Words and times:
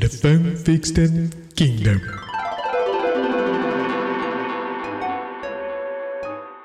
the 0.00 0.08
Fun 0.08 0.56
Fixed 0.56 0.94
Kingdom. 1.56 2.27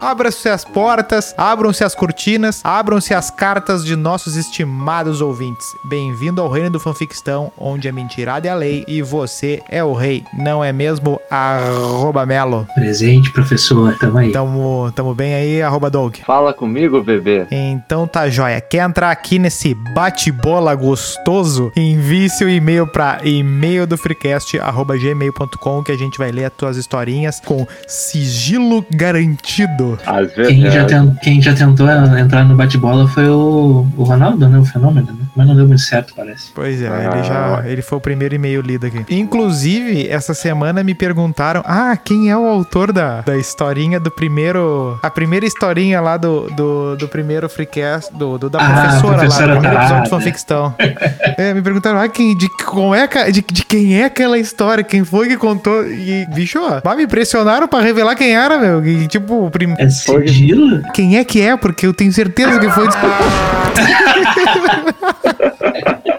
Abram-se 0.03 0.49
as 0.49 0.65
portas, 0.65 1.33
abram-se 1.37 1.81
as 1.81 1.95
cortinas, 1.95 2.59
abram-se 2.61 3.13
as 3.13 3.31
cartas 3.31 3.85
de 3.85 3.95
nossos 3.95 4.35
estimados 4.35 5.21
ouvintes. 5.21 5.65
Bem-vindo 5.85 6.41
ao 6.41 6.49
reino 6.49 6.69
do 6.69 6.77
fanfictão, 6.77 7.53
onde 7.57 7.87
a 7.87 7.93
mentirada 7.93 8.45
é 8.45 8.51
a 8.51 8.55
lei 8.55 8.83
e 8.85 9.01
você 9.01 9.61
é 9.69 9.81
o 9.81 9.93
rei, 9.93 10.25
não 10.37 10.61
é 10.61 10.73
mesmo? 10.73 11.21
Arroba 11.31 12.25
Melo. 12.25 12.67
Presente, 12.75 13.31
professor, 13.31 13.97
tamo 13.97 14.17
aí. 14.17 14.33
Tamo, 14.33 14.91
tamo 14.93 15.15
bem 15.15 15.35
aí, 15.35 15.61
arroba 15.61 15.89
Doug. 15.89 16.17
Fala 16.25 16.53
comigo, 16.53 17.01
bebê. 17.01 17.47
Então 17.49 18.05
tá 18.05 18.27
joia. 18.27 18.59
Quer 18.59 18.85
entrar 18.85 19.09
aqui 19.09 19.39
nesse 19.39 19.73
bate-bola 19.73 20.75
gostoso? 20.75 21.71
Envie 21.77 22.29
seu 22.29 22.49
e-mail 22.49 22.85
pra 22.85 23.21
e-mail 23.23 23.87
do 23.87 23.97
freecast, 23.97 24.59
arroba 24.59 24.97
gmail.com, 24.97 25.81
que 25.81 25.93
a 25.93 25.97
gente 25.97 26.17
vai 26.17 26.29
ler 26.29 26.43
as 26.43 26.53
tuas 26.53 26.75
historinhas 26.75 27.39
com 27.39 27.65
sigilo 27.87 28.85
garantido. 28.91 29.92
Às 30.05 30.33
vezes. 30.33 30.53
Quem 30.53 30.71
já, 30.71 30.85
quem 31.21 31.41
já 31.41 31.53
tentou 31.53 31.87
entrar 31.89 32.43
no 32.45 32.55
bate-bola 32.55 33.07
foi 33.07 33.27
o, 33.29 33.85
o 33.97 34.03
Ronaldo, 34.03 34.47
né? 34.47 34.57
O 34.57 34.65
fenômeno, 34.65 35.11
né? 35.13 35.22
Mas 35.35 35.47
não 35.47 35.55
deu 35.55 35.67
muito 35.67 35.81
certo, 35.81 36.13
parece. 36.15 36.51
Pois 36.53 36.81
é, 36.81 36.87
Ah. 36.87 37.11
ele 37.13 37.23
já 37.23 37.63
ele 37.65 37.81
foi 37.81 37.97
o 37.97 38.01
primeiro 38.01 38.35
e-mail 38.35 38.61
lido 38.61 38.85
aqui. 38.85 39.03
Inclusive, 39.09 40.07
essa 40.07 40.33
semana 40.33 40.83
me 40.83 40.93
perguntaram: 40.93 41.63
ah, 41.65 41.95
quem 41.97 42.29
é 42.29 42.37
o 42.37 42.45
autor 42.45 42.91
da, 42.93 43.21
da 43.21 43.35
historinha 43.37 43.99
do 43.99 44.11
primeiro. 44.11 44.99
A 45.01 45.09
primeira 45.09 45.45
historinha 45.45 45.99
lá 46.01 46.17
do, 46.17 46.49
do, 46.51 46.95
do 46.97 47.07
primeiro 47.07 47.49
freecast, 47.49 48.13
do, 48.13 48.37
do- 48.37 48.49
da 48.49 48.59
Ah, 48.59 48.81
professora, 48.83 49.17
professora 49.17 49.47
lá, 49.47 49.53
do 49.55 49.59
primeiro 49.61 49.81
episódio 49.83 50.03
de 50.03 50.09
fanfictão. 50.09 50.75
é, 51.37 51.53
me 51.53 51.61
perguntaram: 51.61 51.99
ah, 51.99 52.07
quem, 52.07 52.37
de, 52.37 52.47
como 52.63 52.93
é, 52.93 53.07
de, 53.31 53.41
de 53.41 53.65
quem 53.65 53.99
é 53.99 54.05
aquela 54.05 54.37
história? 54.37 54.83
Quem 54.83 55.03
foi 55.03 55.27
que 55.27 55.37
contou? 55.37 55.83
E, 55.87 56.27
bicho, 56.33 56.59
bah, 56.83 56.95
me 56.95 57.03
impressionaram 57.05 57.67
pra 57.67 57.81
revelar 57.81 58.15
quem 58.15 58.35
era, 58.35 58.57
meu. 58.59 58.85
E, 58.85 59.07
tipo, 59.07 59.47
o 59.47 59.51
prim... 59.51 59.73
É 59.79 59.89
sigilo? 59.89 60.81
quem 60.93 61.17
é 61.17 61.23
que 61.23 61.41
é? 61.41 61.57
Porque 61.57 61.87
eu 61.87 61.93
tenho 61.93 62.11
certeza 62.13 62.59
que 62.59 62.69
foi. 62.69 62.83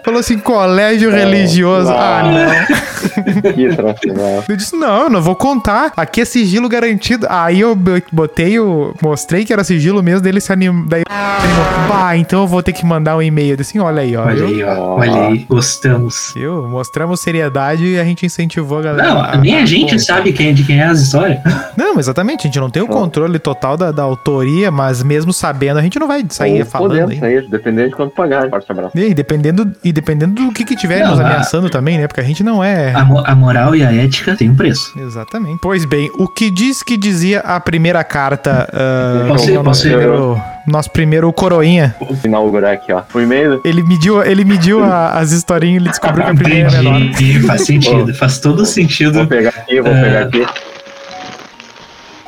Falou 0.03 0.19
assim, 0.19 0.37
colégio 0.37 1.09
religioso. 1.09 1.91
Ah, 1.91 2.21
não. 2.23 2.75
que 3.53 3.75
tradicional. 3.75 4.43
Eu 4.47 4.55
disse, 4.55 4.75
não, 4.75 5.03
eu 5.03 5.09
não 5.09 5.21
vou 5.21 5.35
contar. 5.35 5.91
Aqui 5.97 6.21
é 6.21 6.25
sigilo 6.25 6.69
garantido. 6.69 7.25
Aí 7.29 7.59
eu 7.59 7.75
botei 8.11 8.59
o. 8.59 8.93
Mostrei 9.01 9.43
que 9.43 9.51
era 9.51 9.63
sigilo 9.63 10.03
mesmo, 10.03 10.21
dele 10.21 10.39
se 10.39 10.53
animou. 10.53 10.85
Daí 10.87 11.01
ele 11.01 11.05
animou. 11.09 11.65
Bah, 11.89 12.15
então 12.17 12.41
eu 12.41 12.47
vou 12.47 12.61
ter 12.61 12.71
que 12.73 12.85
mandar 12.85 13.17
um 13.17 13.21
e-mail. 13.21 13.51
Eu 13.53 13.57
disse, 13.57 13.71
assim, 13.77 13.79
olha 13.85 14.03
aí, 14.03 14.15
ó. 14.15 14.25
Olha 14.25 14.37
eu, 14.37 14.47
aí, 14.47 14.63
ó. 14.63 14.95
Olha 14.99 15.27
aí, 15.27 15.37
gostamos. 15.49 16.35
eu- 16.35 16.67
mostramos 16.67 17.19
seriedade 17.19 17.83
e 17.85 17.99
a 17.99 18.03
gente 18.03 18.25
incentivou 18.25 18.79
a 18.79 18.81
galera. 18.83 19.13
Não, 19.33 19.41
nem 19.41 19.55
a 19.57 19.65
gente 19.65 19.91
contar. 19.91 19.99
sabe 19.99 20.33
quem, 20.33 20.53
de 20.53 20.63
quem 20.63 20.79
é 20.81 20.85
as 20.85 20.99
histórias. 20.99 21.39
Não, 21.75 21.97
exatamente. 21.99 22.41
A 22.41 22.43
gente 22.43 22.59
não 22.59 22.69
tem 22.69 22.81
o 22.81 22.87
controle 22.87 23.37
total 23.39 23.75
da, 23.75 23.91
da 23.91 24.03
autoria, 24.03 24.69
mas 24.71 25.01
mesmo 25.03 25.33
sabendo, 25.33 25.77
a 25.79 25.81
gente 25.81 25.97
não 25.99 26.07
vai 26.07 26.23
sair 26.29 26.59
Ou 26.59 26.65
falando 26.65 26.89
podemos 26.91 27.11
aí. 27.11 27.19
sair, 27.19 27.47
dependendo 27.49 27.89
de 27.89 27.95
quanto 27.95 28.13
pagar. 28.13 28.49
Forte 28.49 28.71
abraço. 28.71 28.94
E 28.95 29.13
dependendo, 29.13 29.71
e 29.83 29.91
dependendo 29.91 30.33
do 30.45 30.51
que, 30.53 30.63
que 30.63 30.75
tiver 30.75 30.99
Não, 31.03 31.11
nos 31.11 31.19
a- 31.19 31.25
ameaçando 31.25 31.69
também, 31.69 31.97
né? 31.97 32.07
Porque 32.07 32.21
a 32.21 32.23
gente 32.23 32.43
não 32.43 32.63
é. 32.63 32.93
A, 32.93 33.03
mo- 33.03 33.23
a 33.25 33.35
moral 33.35 33.75
e 33.75 33.83
a 33.83 33.93
ética 33.93 34.35
têm 34.35 34.49
um 34.49 34.55
preço. 34.55 34.91
Exatamente. 34.99 35.59
Pois 35.61 35.85
bem, 35.85 36.09
o 36.17 36.27
que 36.27 36.49
diz 36.49 36.81
que 36.83 36.97
dizia 36.97 37.39
a 37.41 37.59
primeira 37.59 38.03
carta? 38.03 38.67
ah, 38.73 39.25
Posso 39.27 39.49
ir, 39.49 39.55
é 39.57 39.63
posso 39.63 39.87
ir? 39.87 39.91
primeiro, 39.91 40.41
nosso 40.67 40.89
primeiro 40.91 41.31
coroinha. 41.33 41.95
Vou 41.99 42.17
inaugurar 42.23 42.73
aqui, 42.73 42.91
ó. 42.93 43.01
O 43.13 43.19
e-mail. 43.19 43.61
Ele 43.65 43.83
mediu, 43.83 44.23
ele 44.23 44.43
mediu 44.45 44.83
a- 44.83 45.11
as 45.19 45.31
historinhas 45.31 45.75
e 45.75 45.83
ele 45.83 45.89
descobriu 45.89 46.23
que 46.25 46.31
a 46.31 46.35
primeira 46.35 46.69
é 46.69 46.71
menor. 46.77 47.01
Entendi, 47.01 47.39
faz 47.41 47.61
sentido, 47.65 48.13
faz 48.13 48.39
todo 48.39 48.57
Vou 48.57 48.65
sentido. 48.65 49.27
pegar 49.27 49.49
aqui, 49.49 49.81
vou 49.81 49.91
É. 49.91 50.03
pegar 50.03 50.21
aqui. 50.21 50.45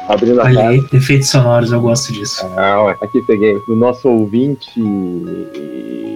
Abrindo 0.07 0.39
a 0.41 0.45
Olha 0.45 0.55
casa. 0.55 0.67
aí, 0.69 0.83
efeitos 0.93 1.29
sonoros, 1.29 1.71
eu 1.71 1.81
gosto 1.81 2.13
disso. 2.13 2.45
Ah, 2.55 2.83
ué. 2.83 2.95
Aqui 3.01 3.21
peguei. 3.23 3.57
Do 3.67 3.75
nosso 3.75 4.07
ouvinte. 4.09 4.69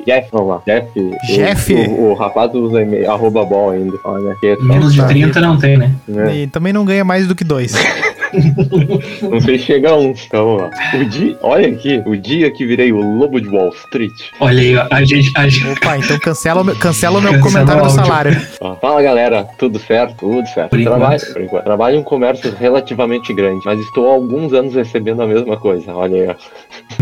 Jeff, 0.06 0.29
vamos 0.31 0.47
lá. 0.50 0.62
Jeff. 0.66 1.00
o- 1.00 1.18
Jeff? 1.28 1.74
O, 1.74 2.12
o, 2.12 2.13
rapaz 2.13 2.53
usa 2.56 2.81
e-mail, 2.81 3.12
arroba 3.12 3.46
ball 3.46 3.72
ainda. 3.72 3.97
Olha, 4.03 4.35
que 4.40 4.47
é 4.47 4.56
Menos 4.62 4.94
de 4.94 5.02
Tá. 5.02 5.07
30 5.07 5.41
não 5.41 5.57
tem, 5.57 5.78
né? 5.78 5.94
né? 6.07 6.35
E 6.38 6.47
também 6.47 6.72
não 6.74 6.85
ganha 6.85 7.03
mais 7.03 7.28
do 7.28 7.35
que 7.35 7.44
dois. 7.44 7.74
Não 9.30 9.40
sei 9.42 9.58
se 9.59 9.66
chega 9.66 9.90
a 9.92 9.97
um. 9.97 10.12
Então 10.12 10.46
vamos 10.58 10.62
lá. 10.64 10.69
O 11.00 11.06
dia, 11.06 11.38
olha 11.42 11.68
aqui, 11.68 12.02
o 12.06 12.16
dia 12.18 12.52
que 12.52 12.66
virei 12.66 12.92
o 12.92 13.00
lobo 13.00 13.40
de 13.40 13.47
Wall 13.50 13.69
Street. 13.69 14.12
Olha 14.40 14.59
aí, 14.62 14.88
a 14.92 15.03
gente. 15.03 15.31
A 15.36 15.47
gente... 15.47 15.68
Opa, 15.69 15.97
então 15.97 16.18
cancela, 16.19 16.62
o 16.62 16.64
meu- 16.64 16.75
cancela 16.75 17.20
o 17.20 17.22
meu 17.22 17.34
Cancela 17.34 17.52
comentário 17.52 17.84
o 17.84 17.88
do 17.88 17.91
salário. 17.94 18.41
Ó, 18.59 18.75
Fala 18.75 19.02
galera, 19.02 19.47
tudo 19.58 19.80
certo? 19.80 20.16
Tudo 20.18 20.47
certo. 20.50 20.70
Por. 20.70 20.81
Trabalho, 20.81 21.34
por 21.34 21.41
enquanto. 21.41 21.64
Trabalho 21.64 21.96
em 21.96 22.00
um 22.00 22.03
comércio 22.03 22.53
relativamente 22.59 23.34
grande, 23.34 23.62
mas 23.66 23.80
estou 23.80 24.09
há 24.09 24.14
alguns 24.14 24.53
anos 24.53 24.74
recebendo 24.75 25.22
a 25.22 25.28
mesma 25.28 25.58
coisa. 25.58 25.94
Olha 25.94 26.16
aí. 26.24 26.28
ó. 26.30 26.36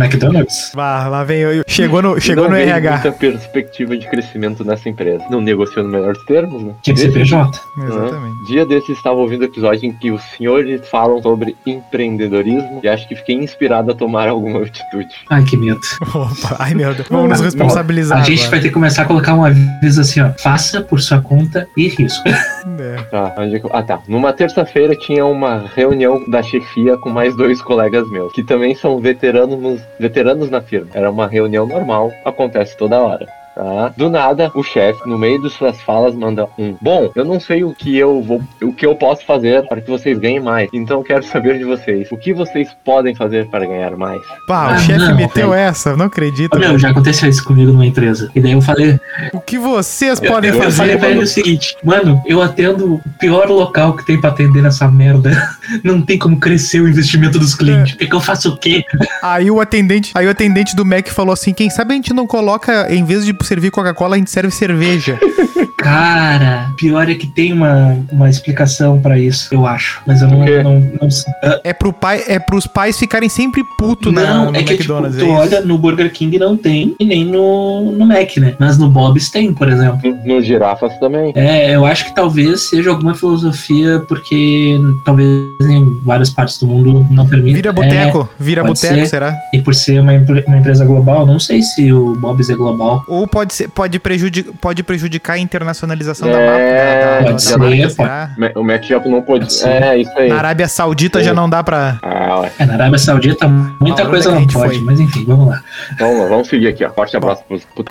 McDonald's? 0.01 0.71
Vá, 0.75 1.07
lá 1.07 1.23
vem 1.23 1.39
eu. 1.39 1.63
Chegou 1.67 2.01
no, 2.01 2.19
chegou 2.19 2.43
Não 2.45 2.51
no 2.51 2.57
RH. 2.57 2.91
muita 2.91 3.11
perspectiva 3.11 3.97
de 3.97 4.07
crescimento 4.07 4.63
nessa 4.63 4.87
empresa. 4.89 5.23
Não 5.29 5.41
negociou 5.41 5.83
nos 5.83 5.91
melhores 5.93 6.23
termos, 6.25 6.61
né? 6.63 6.73
Tinha 6.83 6.93
que 6.93 6.99
ser 7.01 7.07
Desse- 7.07 7.19
PJ. 7.19 7.59
Exatamente. 7.85 8.45
Dia 8.47 8.65
desses 8.65 8.89
estava 8.97 9.15
ouvindo 9.19 9.41
o 9.41 9.45
episódio 9.45 9.85
em 9.87 9.93
que 9.93 10.11
os 10.11 10.21
senhores 10.37 10.87
falam 10.89 11.18
sobre 11.21 11.55
empreendedorismo 11.65 12.79
e 12.83 12.87
acho 12.87 13.07
que 13.07 13.15
fiquei 13.15 13.35
inspirado 13.35 13.91
a 13.91 13.95
tomar 13.95 14.27
alguma 14.27 14.59
atitude. 14.63 15.09
Ai, 15.29 15.43
que 15.43 15.57
medo. 15.57 15.79
Opa, 16.01 16.55
ai 16.59 16.73
meu 16.73 16.93
Deus. 16.93 17.07
Vamos 17.09 17.29
nos 17.29 17.41
responsabilizar. 17.41 18.19
A 18.19 18.23
gente 18.23 18.39
agora. 18.39 18.51
vai 18.51 18.59
ter 18.61 18.67
que 18.69 18.73
começar 18.73 19.01
a 19.03 19.05
colocar 19.05 19.35
um 19.35 19.43
aviso 19.43 20.01
assim, 20.01 20.21
ó. 20.21 20.31
Faça 20.37 20.81
por 20.81 21.01
sua 21.01 21.21
conta 21.21 21.67
e 21.77 21.87
risco. 21.87 22.23
É. 22.79 22.95
Tá, 23.11 23.35
onde 23.37 23.61
Ah, 23.73 23.83
tá. 23.83 23.99
Numa 24.07 24.31
terça-feira 24.31 24.95
tinha 24.95 25.25
uma 25.25 25.65
reunião 25.75 26.23
da 26.29 26.41
chefia 26.41 26.97
com 26.97 27.09
mais 27.09 27.35
dois 27.35 27.61
colegas 27.61 28.09
meus, 28.09 28.31
que 28.31 28.41
também 28.43 28.73
são 28.73 28.99
veteranos, 28.99 29.81
veteranos 29.99 30.49
na 30.49 30.61
firma. 30.61 30.87
Era 30.93 31.11
uma 31.11 31.27
reunião 31.27 31.65
normal, 31.67 32.09
acontece 32.23 32.77
toda 32.77 32.97
hora. 32.99 33.27
Tá? 33.59 33.93
Do 33.97 34.09
nada, 34.09 34.49
o 34.55 34.63
chefe, 34.63 35.05
no 35.05 35.17
meio 35.17 35.41
de 35.41 35.49
suas 35.49 35.81
falas, 35.81 36.15
manda 36.15 36.47
um. 36.57 36.77
Bom, 36.81 37.11
eu 37.13 37.25
não 37.25 37.41
sei 37.41 37.61
o 37.61 37.73
que 37.75 37.97
eu 37.97 38.21
vou, 38.21 38.41
o 38.63 38.71
que 38.71 38.85
eu 38.85 38.95
posso 38.95 39.25
fazer 39.25 39.67
para 39.67 39.81
que 39.81 39.89
vocês 39.89 40.17
ganhem 40.17 40.39
mais. 40.39 40.69
Então 40.71 41.03
quero 41.03 41.23
saber 41.27 41.57
de 41.57 41.65
vocês. 41.65 42.09
O 42.09 42.15
que 42.15 42.33
vocês 42.33 42.69
podem 42.85 43.13
fazer 43.13 43.49
para 43.49 43.65
ganhar 43.65 43.97
mais? 43.97 44.21
Pá, 44.47 44.69
o 44.69 44.69
Ah, 44.75 44.77
chefe 44.77 44.99
não, 44.99 45.13
meteu 45.13 45.53
essa, 45.53 45.93
não 45.97 46.05
acredito. 46.05 46.57
Meu, 46.57 46.79
já 46.79 46.91
aconteceu 46.91 47.27
isso 47.27 47.43
comigo 47.43 47.73
numa 47.73 47.85
empresa. 47.85 48.31
E 48.33 48.39
daí 48.39 48.53
eu 48.53 48.61
falei, 48.61 48.97
O 49.33 49.38
que 49.49 49.57
vocês 49.59 50.19
podem 50.19 50.51
eu 50.51 50.55
eu 50.63 50.71
falei 50.71 50.93
fazer? 50.93 50.97
pra 50.99 51.09
ele 51.09 51.19
o 51.23 51.27
seguinte, 51.27 51.75
mano, 51.83 52.21
eu 52.25 52.41
atendo 52.41 52.95
o 52.95 53.01
pior 53.19 53.47
local 53.49 53.95
que 53.95 54.05
tem 54.05 54.19
pra 54.19 54.29
atender 54.29 54.61
nessa 54.61 54.87
merda. 54.89 55.31
Não 55.83 56.01
tem 56.01 56.17
como 56.17 56.37
crescer 56.39 56.81
o 56.81 56.87
investimento 56.87 57.37
dos 57.39 57.53
clientes. 57.55 57.95
É 57.99 58.05
que 58.05 58.13
eu 58.15 58.19
faço 58.21 58.49
o 58.49 58.57
quê? 58.57 58.83
Aí 59.21 59.49
o 59.51 59.59
atendente, 59.61 60.11
aí 60.15 60.25
o 60.25 60.29
atendente 60.29 60.75
do 60.75 60.85
Mac 60.85 61.07
falou 61.09 61.33
assim: 61.33 61.53
quem 61.53 61.69
sabe 61.69 61.93
a 61.93 61.95
gente 61.95 62.13
não 62.13 62.25
coloca, 62.25 62.87
em 62.93 63.03
vez 63.03 63.25
de 63.25 63.35
servir 63.43 63.69
Coca-Cola, 63.71 64.15
a 64.15 64.17
gente 64.17 64.31
serve 64.31 64.51
cerveja. 64.51 65.19
Cara, 65.77 66.71
pior 66.77 67.09
é 67.09 67.15
que 67.15 67.25
tem 67.25 67.53
uma, 67.53 67.97
uma 68.11 68.29
explicação 68.29 68.99
pra 68.99 69.17
isso, 69.17 69.47
eu 69.53 69.65
acho. 69.65 70.01
Mas 70.05 70.21
eu 70.21 70.27
não, 70.27 70.41
O 70.41 70.45
quê? 70.45 70.61
não, 70.61 70.91
não 71.01 71.09
sei. 71.09 71.31
Ah, 71.41 71.61
É 71.63 71.71
pro 71.73 71.93
pai, 71.93 72.21
é 72.27 72.37
pros 72.37 72.67
pais 72.67 72.97
ficarem 72.99 73.29
sempre 73.29 73.63
puto 73.77 74.11
na, 74.11 74.21
Não, 74.25 74.51
no 74.51 74.57
é 74.57 74.63
que 74.63 74.75
tipo, 74.77 74.93
McDonald's. 74.93 75.17
tu 75.17 75.23
é 75.23 75.27
isso. 75.27 75.33
olha 75.37 75.61
no 75.61 75.77
Burger 75.77 76.11
King 76.11 76.37
não 76.37 76.57
tem 76.57 76.95
e 76.99 77.05
nem 77.05 77.23
no, 77.23 77.93
no 77.93 78.05
Mac, 78.05 78.35
né? 78.37 78.55
Mas 78.59 78.77
no 78.77 78.89
Bob's 78.89 79.29
tem, 79.29 79.38
por 79.53 79.67
exemplo. 79.69 79.99
No- 80.25 80.35
Nos 80.35 80.45
girafas 80.45 80.97
também. 80.99 81.31
É, 81.35 81.75
eu 81.75 81.85
acho 81.85 82.05
que 82.05 82.15
talvez 82.15 82.69
seja 82.69 82.89
alguma 82.89 83.13
filosofia, 83.15 83.99
porque 84.07 84.77
talvez 85.05 85.29
em 85.61 85.99
várias 86.03 86.29
partes 86.29 86.57
do 86.59 86.67
mundo 86.67 87.05
não 87.09 87.27
permita. 87.27 87.55
Vira 87.55 87.71
boteco, 87.73 88.29
vira 88.39 88.61
É, 88.61 88.63
pode 88.65 88.79
boteco, 88.79 88.95
ser. 89.01 89.07
será? 89.07 89.29
É, 89.53 89.57
e 89.57 89.61
por 89.61 89.73
ser 89.75 89.99
uma, 89.99 90.11
uma 90.47 90.57
empresa 90.57 90.85
global, 90.85 91.25
não 91.25 91.39
sei 91.39 91.61
se 91.61 91.91
o 91.91 92.15
Bob's 92.15 92.49
é 92.49 92.55
global. 92.55 93.03
Ou 93.07 93.27
pode, 93.27 93.53
ser, 93.53 93.67
pode, 93.69 93.99
prejudi 93.99 94.43
pode 94.43 94.83
prejudicar 94.83 95.33
a 95.33 95.39
internacionalização 95.39 96.29
da, 96.29 96.37
É, 96.39 96.45
marca, 96.45 96.59
da, 96.59 97.11
da, 97.11 97.21
pode 97.23 97.33
da 97.33 97.39
ser, 97.39 97.57
marca, 97.57 98.35
pode. 98.37 98.59
O 98.59 98.63
Mac 98.63 98.89
não 99.05 99.21
pode. 99.21 99.39
Pode 99.45 99.53
ser. 99.53 99.69
É, 99.69 99.97
isso 99.97 100.11
aí. 100.17 100.27
Na 100.29 100.37
Arábia 100.37 100.67
Saudita 100.67 101.19
É. 101.19 101.23
já 101.23 101.33
não 101.33 101.49
dá 101.49 101.63
pra. 101.63 101.97
Ah, 102.01 102.39
ué. 102.41 102.51
É, 102.59 102.65
na 102.65 102.73
Arábia 102.73 102.97
Saudita 102.99 103.47
muita 103.47 104.05
coisa 104.05 104.29
é 104.29 104.33
não 104.33 104.47
pode, 104.47 104.75
foi? 104.75 104.79
mas 104.83 104.99
enfim, 104.99 105.23
vamos 105.25 105.47
lá. 105.49 105.61
Vamos 105.99 106.19
lá, 106.21 106.27
vamos 106.27 106.47
seguir 106.47 106.67
aqui, 106.67 106.83
ó. 106.83 106.89
Forte 106.91 107.15
abraço 107.15 107.43
pros. 107.47 107.63
pros- 107.75 107.85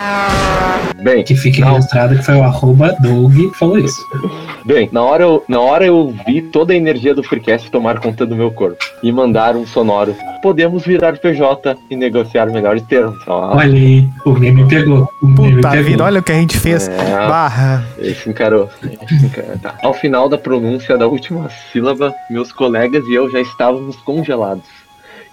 Bem, 1.03 1.23
Que 1.23 1.37
fique 1.39 1.61
Não. 1.61 1.75
registrado 1.75 2.17
que 2.17 2.23
foi 2.25 2.35
o 2.37 2.43
arroba 2.43 2.95
Doug 3.01 3.33
que 3.35 3.59
falou 3.59 3.79
isso. 3.79 4.01
bem, 4.65 4.89
na 4.93 5.03
hora, 5.03 5.23
eu, 5.25 5.45
na 5.49 5.61
hora 5.61 5.87
eu 5.87 6.15
vi 6.27 6.43
toda 6.43 6.73
a 6.73 6.77
energia 6.77 7.15
do 7.15 7.23
Freecast 7.23 7.71
tomar 7.71 7.99
conta 8.01 8.27
do 8.27 8.37
meu 8.37 8.51
corpo 8.51 8.77
e 9.03 9.11
mandar 9.11 9.57
um 9.57 9.67
sonoro. 9.67 10.15
Podemos 10.43 10.85
virar 10.85 11.17
PJ 11.19 11.77
e 11.91 11.97
negociar 11.97 12.47
melhores 12.47 12.83
termos. 12.83 13.17
Ó, 13.27 13.57
Olha 13.57 13.73
aí, 13.75 14.07
o 14.25 14.33
meme 14.33 14.67
pegou. 14.69 15.09
O 15.23 15.27
meme 15.27 15.57
Puta 15.57 15.71
pegou. 15.71 15.85
vida, 15.85 16.05
olha 16.05 16.21
o 16.21 16.23
que 16.23 16.33
a 16.33 16.37
gente 16.37 16.59
fez. 16.59 16.89
É. 16.89 16.95
Barra. 17.29 17.85
Esse 17.99 18.29
encarou. 18.29 18.69
Esse 18.83 19.27
encarou. 19.27 19.59
Tá. 19.59 19.75
Ao 19.83 19.95
final 19.95 20.29
da 20.29 20.39
pronúncia 20.39 20.97
da 20.97 21.07
última 21.07 21.49
sílaba, 21.73 22.15
meus 22.31 22.53
colegas 22.53 23.05
e 23.07 23.15
eu 23.15 23.31
já 23.31 23.41
estávamos 23.41 23.97
congelados. 23.97 24.78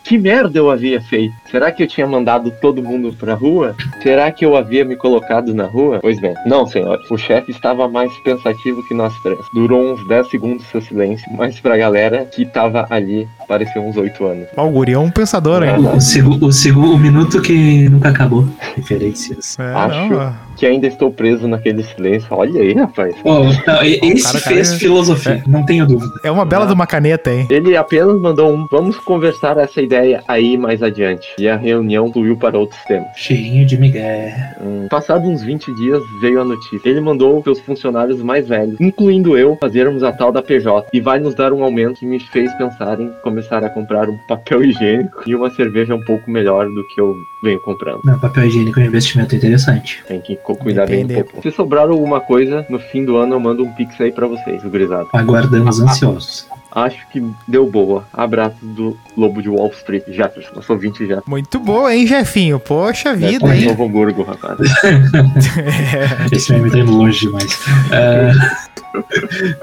Que 0.06 0.20
merda 0.20 0.60
eu 0.60 0.70
havia 0.70 1.02
feito? 1.02 1.34
Será 1.50 1.72
que 1.72 1.82
eu 1.82 1.88
tinha 1.88 2.06
mandado 2.06 2.52
todo 2.62 2.84
mundo 2.84 3.12
pra 3.20 3.34
rua? 3.34 3.76
Será 4.04 4.32
que 4.32 4.46
eu 4.46 4.56
havia 4.56 4.86
me 4.86 4.96
colocado 4.96 5.52
na 5.52 5.66
rua? 5.66 5.98
Pois 6.00 6.20
bem, 6.20 6.36
não, 6.46 6.68
senhor. 6.68 7.00
O 7.10 7.18
chefe 7.18 7.50
estava 7.50 7.88
mais 7.88 8.16
pensativo 8.20 8.88
que 8.88 8.94
nós 8.94 9.12
três. 9.24 9.40
Durou 9.52 9.94
uns 9.94 10.08
10 10.08 10.30
segundos 10.30 10.66
seu 10.68 10.80
silêncio, 10.80 11.26
mas 11.36 11.60
pra 11.60 11.76
galera 11.76 12.24
que 12.26 12.46
tava 12.46 12.86
ali, 12.92 13.28
pareceu 13.48 13.82
uns 13.82 13.98
8 13.98 14.26
anos. 14.26 14.48
Ó, 14.56 14.68
o 14.68 14.72
guri 14.72 14.94
é 14.94 15.00
um 15.00 15.10
pensador, 15.10 15.64
hein? 15.64 15.74
O, 15.78 15.88
o, 15.88 16.50
o, 16.50 16.94
o 16.94 17.00
minuto 17.00 17.42
que 17.42 17.90
nunca 17.90 18.10
acabou. 18.10 18.48
Referências. 18.76 19.58
É, 19.58 19.74
Acho 19.74 20.10
não, 20.10 20.34
que 20.56 20.68
ainda 20.68 20.86
estou 20.86 21.12
preso 21.12 21.48
naquele 21.48 21.82
silêncio. 21.82 22.28
Olha 22.30 22.62
aí, 22.62 22.74
rapaz. 22.74 23.16
Ó, 23.24 23.44
não, 23.44 23.84
esse 23.84 24.24
cara, 24.24 24.40
fez 24.40 24.68
cara, 24.68 24.80
filosofia, 24.80 25.44
não 25.48 25.66
tenho 25.66 25.88
dúvida. 25.88 26.14
É 26.24 26.30
uma 26.30 26.46
bela 26.46 26.68
de 26.68 26.74
uma 26.74 26.86
caneta, 26.86 27.32
hein? 27.32 27.48
Ele 27.50 27.76
apenas 27.76 28.20
mandou 28.20 28.54
um 28.54 28.68
vamos 28.70 28.98
conversar 28.98 29.58
essa 29.58 29.82
ideia 29.82 29.95
aí 30.28 30.58
mais 30.58 30.82
adiante. 30.82 31.28
E 31.38 31.48
a 31.48 31.56
reunião 31.56 32.12
fluiu 32.12 32.38
para 32.38 32.58
outros 32.58 32.82
temas. 32.84 33.08
Cheirinho 33.16 33.66
de 33.66 33.78
Miguel. 33.78 34.32
Hum, 34.62 34.88
Passado 34.90 35.28
uns 35.28 35.44
20 35.44 35.74
dias 35.76 36.02
veio 36.22 36.42
a 36.42 36.46
notícia. 36.46 36.90
Ele 36.90 37.02
mandou 37.02 37.42
seus 37.44 37.60
funcionários 37.60 38.22
mais 38.22 38.48
velhos, 38.48 38.80
incluindo 38.80 39.38
eu, 39.38 39.58
fazermos 39.60 40.04
a 40.04 40.12
tal 40.12 40.32
da 40.32 40.42
PJ 40.42 40.88
e 40.94 41.00
vai 41.00 41.20
nos 41.20 41.36
dar 41.36 41.54
um 41.54 41.64
aumento 41.64 42.00
que 42.00 42.06
me 42.06 42.20
fez 42.20 42.54
pensar 42.54 43.00
em 43.00 43.12
começar 43.24 43.64
a 43.64 43.70
comprar 43.70 44.10
um 44.10 44.18
papel 44.28 44.64
higiênico 44.64 45.24
e 45.26 45.36
uma 45.36 45.50
cerveja 45.50 45.96
um 45.96 46.02
pouco 46.02 46.30
melhor 46.30 46.68
do 46.68 46.84
que 46.88 47.00
eu 47.00 47.16
venho 47.44 47.60
comprando. 47.62 48.02
Não, 48.04 48.20
papel 48.20 48.46
higiênico 48.46 48.80
é 48.80 48.84
um 48.84 48.88
investimento 48.88 49.36
interessante. 49.36 50.04
Tem 50.08 50.22
que 50.22 50.36
cuidar 50.36 50.88
bem 50.88 51.06
um 51.06 51.08
pouco. 51.08 51.42
Se 51.42 51.52
sobrar 51.52 51.90
alguma 51.90 52.20
coisa, 52.20 52.66
no 52.70 52.80
fim 52.80 53.06
do 53.06 53.18
ano 53.18 53.36
eu 53.36 53.40
mando 53.40 53.64
um 53.64 53.72
pix 53.74 54.00
aí 54.00 54.12
pra 54.12 54.28
vocês, 54.28 54.64
gurizada. 54.64 55.08
Aguardamos 55.14 55.80
ansiosos. 55.80 56.48
Acho 56.76 57.08
que 57.08 57.24
deu 57.48 57.66
boa. 57.66 58.06
Abraço 58.12 58.58
do 58.62 58.98
Lobo 59.16 59.42
de 59.42 59.48
Wall 59.48 59.70
Street, 59.70 60.04
Jefferson. 60.10 60.52
Eu 60.54 60.62
sou 60.62 60.78
20 60.78 61.08
já. 61.08 61.24
Muito 61.26 61.58
boa, 61.58 61.96
hein, 61.96 62.06
Jefinho? 62.06 62.60
Poxa 62.60 63.16
vida, 63.16 63.48
É, 63.48 63.58
hein? 63.58 63.68
Novo 63.68 63.86
Hamburgo, 63.86 64.24
rapaz. 64.24 64.60
Esse 66.32 66.52
meme 66.52 66.70
tá 66.70 66.80
indo 66.80 66.92
longe 66.92 67.22
demais. 67.22 67.60
Ah, 67.94 68.66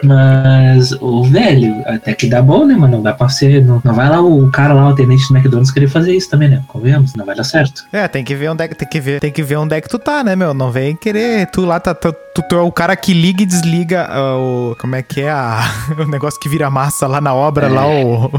mas, 0.02 0.92
o 1.00 1.24
velho, 1.24 1.82
até 1.86 2.14
que 2.14 2.26
dá 2.26 2.42
bom, 2.42 2.66
né, 2.66 2.74
mano? 2.74 2.96
Não 2.96 3.02
dá 3.02 3.12
pra 3.12 3.28
ser. 3.28 3.64
Não, 3.64 3.80
não 3.84 3.94
vai 3.94 4.08
lá 4.08 4.20
o 4.20 4.50
cara 4.50 4.74
lá, 4.74 4.88
o 4.88 4.90
atendente 4.90 5.26
do 5.28 5.36
McDonald's, 5.36 5.70
querer 5.70 5.88
fazer 5.88 6.14
isso 6.14 6.30
também, 6.30 6.48
né? 6.48 6.62
Convenhamos, 6.68 7.14
não 7.14 7.24
vai 7.24 7.34
dar 7.34 7.44
certo. 7.44 7.84
É, 7.92 8.06
tem 8.08 8.24
que 8.24 8.34
ver 8.34 8.50
onde 8.50 8.64
é 8.64 8.68
que 8.68 8.74
tem 8.74 8.88
que 8.88 9.00
ver, 9.00 9.20
tem 9.20 9.32
que 9.32 9.42
ver 9.42 9.56
onde 9.56 9.74
é 9.74 9.80
que 9.80 9.88
tu 9.88 9.98
tá, 9.98 10.22
né, 10.22 10.36
meu? 10.36 10.52
Não 10.52 10.70
vem 10.70 10.96
querer 10.96 11.46
tu 11.46 11.64
lá 11.64 11.80
tá 11.80 11.94
tu, 11.94 12.12
tu, 12.34 12.42
tu 12.48 12.56
é 12.56 12.60
o 12.60 12.72
cara 12.72 12.94
que 12.96 13.12
liga 13.12 13.42
e 13.42 13.46
desliga 13.46 14.06
ah, 14.08 14.36
o 14.36 14.76
como 14.78 14.96
é 14.96 15.02
que 15.02 15.20
é 15.20 15.30
a, 15.30 15.60
o 15.98 16.04
negócio 16.04 16.38
que 16.40 16.48
vira 16.48 16.70
massa 16.70 17.01
lá 17.06 17.20
na 17.20 17.34
obra, 17.34 17.68
lá 17.68 17.86
o 17.88 18.30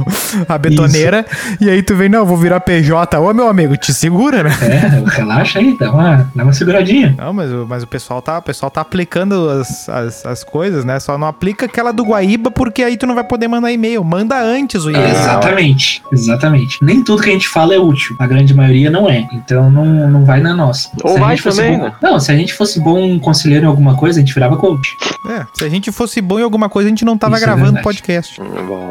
a 0.48 0.58
betoneira, 0.58 1.26
e 1.62 1.70
aí 1.70 1.82
tu 1.84 1.96
vem, 1.96 2.10
não, 2.10 2.20
eu 2.20 2.26
vou 2.26 2.38
virar 2.38 2.60
PJ. 2.60 3.20
Ô, 3.20 3.34
meu 3.34 3.48
amigo, 3.48 3.76
te 3.78 3.94
segura, 3.94 4.44
né? 4.44 4.52
É, 4.62 5.10
relaxa 5.16 5.60
aí, 5.60 5.78
dá 5.78 5.92
uma, 5.92 6.30
dá 6.36 6.44
uma 6.44 6.54
seguradinha. 6.54 7.16
Não, 7.18 7.34
mas, 7.34 7.52
o- 7.52 7.66
mas 7.68 7.84
o 7.84 7.88
pessoal 7.88 8.22
tá, 8.22 8.38
o 8.40 8.42
pessoal 8.42 8.70
tá 8.70 8.82
aplicando 8.82 9.50
as, 9.50 9.88
as, 9.90 10.26
as 10.26 10.44
coisas, 10.44 10.84
né? 10.86 11.00
Só 11.00 11.18
não 11.18 11.28
aplica 11.28 11.66
aquela 11.66 11.92
do 11.92 12.04
Guaíba, 12.04 12.50
porque 12.52 12.84
aí 12.84 12.98
tu 12.98 13.06
não 13.06 13.16
vai 13.16 13.24
poder 13.24 13.48
mandar 13.48 13.72
e-mail. 13.72 14.04
Manda 14.04 14.40
antes 14.42 14.86
o 14.86 14.90
e-mail. 14.90 15.08
Exatamente, 15.08 16.02
exatamente. 16.12 16.78
Nem 16.82 17.04
tudo 17.04 17.22
que 17.22 17.30
a 17.30 17.34
gente 17.34 17.48
fala 17.48 17.74
é 17.74 17.80
útil. 17.80 18.16
A 18.20 18.28
grande 18.28 18.54
maioria 18.54 18.90
não 18.90 19.10
é. 19.10 19.28
Então 19.34 19.70
não, 19.70 19.86
não 20.10 20.26
vai 20.26 20.40
na 20.42 20.54
nossa. 20.54 20.90
Ou 21.04 21.12
Se 21.12 21.18
a 21.18 21.20
vai 21.20 21.30
gente 21.36 21.44
fosse 21.44 21.58
também, 21.58 21.78
bom- 21.78 21.84
né? 21.86 21.94
Não, 22.02 22.20
se 22.20 22.32
a 22.32 22.36
gente 22.36 22.54
fosse 22.54 22.80
bom 22.80 23.20
conselheiro 23.20 23.66
em 23.66 23.68
alguma 23.68 23.96
coisa, 23.96 24.20
a 24.20 24.22
gente 24.24 24.34
virava 24.34 24.56
coach. 24.58 24.96
É, 25.30 25.46
se 25.54 25.64
a 25.64 25.70
gente 25.70 25.92
fosse 25.92 26.20
bom 26.22 26.40
em 26.40 26.44
alguma 26.44 26.68
coisa, 26.70 26.88
a 26.88 26.92
gente 26.92 27.06
não 27.06 27.18
tava 27.18 27.36
Isso 27.36 27.44
é 27.44 27.48
gravando 27.48 27.66
verdade. 27.74 27.84
podcast. 27.84 28.42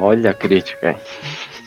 Olha 0.00 0.31
a 0.31 0.35
crítica. 0.35 0.97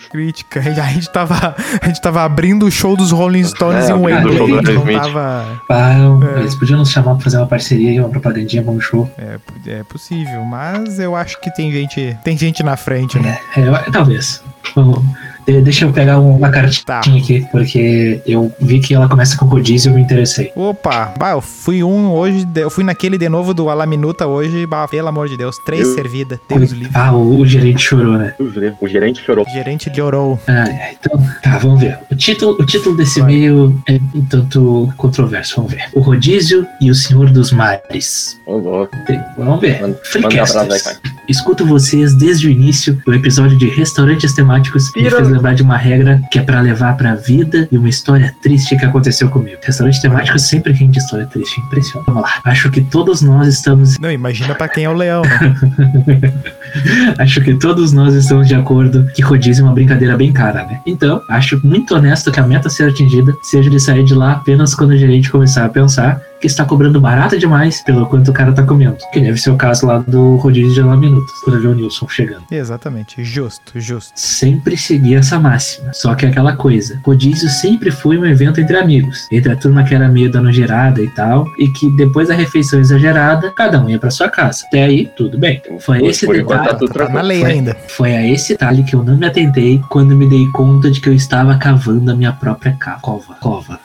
Crítica. 0.10 0.60
A 0.60 0.64
gente 0.88 1.10
tava, 1.12 1.56
a 1.82 1.88
gente 1.88 2.00
tava 2.00 2.24
abrindo 2.24 2.66
o 2.66 2.72
show 2.72 2.96
dos 2.96 3.12
Rolling 3.12 3.44
Stones 3.44 3.90
É, 3.90 3.92
em 3.92 3.94
Wembley. 3.94 4.38
não 4.38 4.58
Aerosmith. 4.60 5.02
tava. 5.02 5.62
Ah, 5.70 5.96
É. 6.36 6.40
Eles 6.40 6.56
podiam 6.56 6.80
nos 6.80 6.90
chamar 6.90 7.16
pra 7.16 7.24
fazer 7.24 7.38
uma 7.38 7.48
parceria 7.48 7.92
e 7.92 8.00
uma 8.00 8.08
propagandinha, 8.10 8.64
um 8.66 8.80
show. 8.80 9.10
É, 9.18 9.38
é 9.68 9.84
possível, 9.84 10.44
mas 10.46 11.00
eu 11.00 11.16
acho 11.16 11.40
que 11.42 11.54
tem 11.54 11.72
gente, 11.72 12.18
tem 12.24 12.38
gente 12.38 12.64
na 12.64 12.78
frente, 12.78 13.20
né? 13.20 13.38
É, 13.58 13.62
eu- 13.68 13.92
talvez. 13.92 14.42
Vamos- 14.74 15.04
deixa 15.46 15.86
eu 15.86 15.92
pegar 15.94 16.20
um, 16.20 16.38
uma 16.38 16.50
cartinha 16.50 16.84
Tá. 16.86 17.00
aqui, 17.00 17.46
porque 17.52 18.22
eu 18.26 18.52
vi 18.60 18.80
que 18.80 18.94
ela 18.94 19.08
começa 19.08 19.38
com 19.38 19.46
rodízio 19.46 19.90
e 19.90 19.92
eu 19.92 19.96
me 19.96 20.02
interessei. 20.02 20.52
Opa, 20.56 21.14
bah, 21.18 21.32
eu 21.32 21.42
fui 21.42 21.84
um 21.84 22.12
hoje, 22.12 22.48
eu 22.56 22.70
fui 22.70 22.84
naquele 22.84 23.18
de 23.18 23.30
novo 23.30 23.54
do 23.54 23.70
Alaminuta 23.70 24.26
hoje, 24.28 24.66
bah, 24.66 24.88
pelo 24.88 25.08
amor 25.08 25.28
de 25.30 25.38
Deus, 25.38 25.58
três 25.66 25.88
Eu- 25.88 25.94
servidas, 25.96 26.40
Deus 26.50 26.72
livre. 26.72 26.92
Ah, 26.94 27.14
o, 27.14 27.40
o 27.40 27.46
gerente 27.46 27.82
chorou, 27.84 28.14
né? 28.18 28.34
O 28.80 28.88
gerente 28.88 29.22
chorou. 29.24 29.46
O 29.48 29.50
gerente 29.50 29.92
llorou. 29.96 30.40
Ah, 30.48 30.68
é, 30.70 30.94
então, 31.00 31.20
tá, 31.44 31.58
vamos 31.60 31.80
ver. 31.80 31.98
O 32.12 32.16
título, 32.16 32.56
o 32.60 32.66
título 32.66 32.98
desse 32.98 33.20
Vai. 33.20 33.34
e-mail 33.34 33.82
é 33.88 34.00
um 34.16 34.26
tanto 34.26 34.92
controverso, 34.98 35.56
vamos 35.58 35.72
ver. 35.72 35.86
O 35.94 36.00
rodízio 36.02 36.66
e 36.82 36.90
o 36.90 36.96
senhor 36.96 37.30
dos 37.30 37.52
mares. 37.52 38.40
Ô, 38.46 38.58
louco. 38.58 38.96
Vamos 39.38 39.60
ver. 39.62 39.82
Manda- 39.82 40.00
Freecasters. 40.04 40.56
manda 40.86 41.00
Escuto 41.28 41.66
vocês 41.66 42.14
desde 42.14 42.48
o 42.48 42.50
início 42.52 43.02
do 43.06 43.14
episódio 43.14 43.58
de 43.58 43.68
restaurantes 43.68 44.34
temáticos 44.34 44.92
e 44.96 45.02
me 45.02 45.10
fez 45.10 45.28
lembrar 45.28 45.54
de 45.54 45.64
uma 45.64 45.78
regra 45.78 46.22
que 46.32 46.40
é 46.40 46.42
pra 46.42 46.62
levar 46.62 46.96
pra 46.96 47.16
vida 47.16 47.68
e 47.72 47.78
uma 47.78 47.90
história 47.90 48.34
triste 48.42 48.78
que 48.78 48.86
aconteceu 48.86 49.30
comigo. 49.30 49.58
Restaurante 49.64 50.02
temático 50.02 50.38
sempre 50.38 50.74
rende 50.74 51.00
história 51.00 51.26
triste, 51.26 51.60
impressiona. 51.62 52.06
Vamos 52.08 52.24
lá. 52.24 52.34
Acho 52.44 52.70
que 52.70 52.82
todos 52.82 53.22
nós 53.22 53.48
estamos 53.48 53.98
Não, 54.00 54.12
imagina 54.12 54.54
pra 54.54 54.68
quem 54.68 54.86
é 54.86 54.90
o 54.90 54.94
leão, 54.94 55.24
né? 55.24 56.34
Acho 57.18 57.42
que 57.42 57.54
todos 57.56 57.94
nós 57.94 58.14
estamos 58.14 58.48
de 58.48 58.56
acordo 58.56 59.06
que 59.14 59.22
rodízio 59.22 59.62
é 59.62 59.66
uma 59.66 59.74
brincadeira 59.74 60.18
bem 60.18 60.32
cara, 60.32 60.66
né? 60.66 60.82
Então, 60.86 61.22
acho 61.30 61.60
muito 61.66 61.96
honesto 61.96 62.32
que 62.32 62.40
a 62.40 62.46
meta 62.46 62.68
a 62.68 62.72
ser 62.72 62.90
atingida 62.90 63.34
seja 63.44 63.70
de 63.70 63.80
sair 63.80 64.04
de 64.04 64.14
lá 64.14 64.34
apenas 64.34 64.76
quando 64.76 64.92
a 64.92 64.98
gerente 64.98 65.30
começar 65.30 65.66
a 65.66 65.70
pensar 65.70 66.22
que 66.40 66.48
está 66.48 66.66
cobrando 66.66 67.00
barato 67.00 67.38
demais 67.38 67.82
pelo 67.84 68.06
quanto 68.08 68.30
o 68.32 68.34
cara 68.34 68.52
tá 68.54 68.64
comendo. 68.64 68.98
Que 69.12 69.20
deve 69.20 69.38
ser 69.40 69.50
o 69.52 69.56
caso 69.56 69.86
lá 69.86 70.00
do 70.00 70.36
rodízio 70.36 70.74
de 70.74 70.82
lá 70.82 70.96
minutos, 70.96 71.32
quando 71.44 71.58
o 71.70 71.74
Nilson 71.74 72.08
chegando. 72.08 72.44
Exatamente, 72.52 73.24
justo, 73.24 73.80
justo. 73.80 74.12
Sempre 74.16 74.78
segui 74.78 75.16
essa 75.16 75.40
máxima. 75.40 75.92
Só 75.94 76.14
que 76.16 76.26
é 76.26 76.30
aquela 76.30 76.56
coisa, 76.56 77.00
rodízio 77.04 77.50
sempre 77.50 77.92
foi 77.92 78.18
um 78.18 78.26
evento 78.26 78.60
entre 78.62 78.78
amigos, 78.78 79.28
entre 79.32 79.52
a 79.52 79.56
turma 79.56 79.84
que 79.84 79.94
era 79.96 80.08
meio 80.08 80.32
dando 80.32 80.52
gerada 80.52 81.02
e 81.02 81.10
tal, 81.10 81.46
e 81.60 81.68
que 81.70 81.90
depois 81.96 82.28
da 82.28 82.34
refeição 82.34 82.80
exagerada, 82.80 83.52
cada 83.52 83.80
um 83.82 83.90
ia 83.90 84.00
pra 84.00 84.12
sua 84.12 84.30
casa. 84.30 84.66
Até 84.68 84.84
aí, 84.84 85.10
tudo 85.16 85.38
bem. 85.38 85.62
Foi 85.80 86.00
Por- 86.00 86.10
esse 86.10 86.28
detalhe. 86.28 86.68
tá 86.70 86.74
tudo 86.76 86.94
Tá 86.94 87.10
na 87.10 87.22
lei 87.22 87.42
Foi. 87.42 87.52
ainda. 87.52 87.76
Foi 87.90 88.16
a 88.16 88.26
esse 88.28 88.50
detalhe 88.54 88.84
que 88.84 88.96
eu 88.96 89.04
não 89.04 89.18
me 89.18 89.26
atentei 89.26 89.82
quando 89.90 90.16
me 90.16 90.28
dei 90.30 90.48
conta 90.52 90.90
de 90.90 91.00
que 91.02 91.10
eu 91.10 91.14
estava 91.14 91.56
cavando 91.58 92.12
a 92.12 92.16
minha 92.16 92.32
própria 92.32 92.78
cova. 93.02 93.36
Cova. 93.42 93.80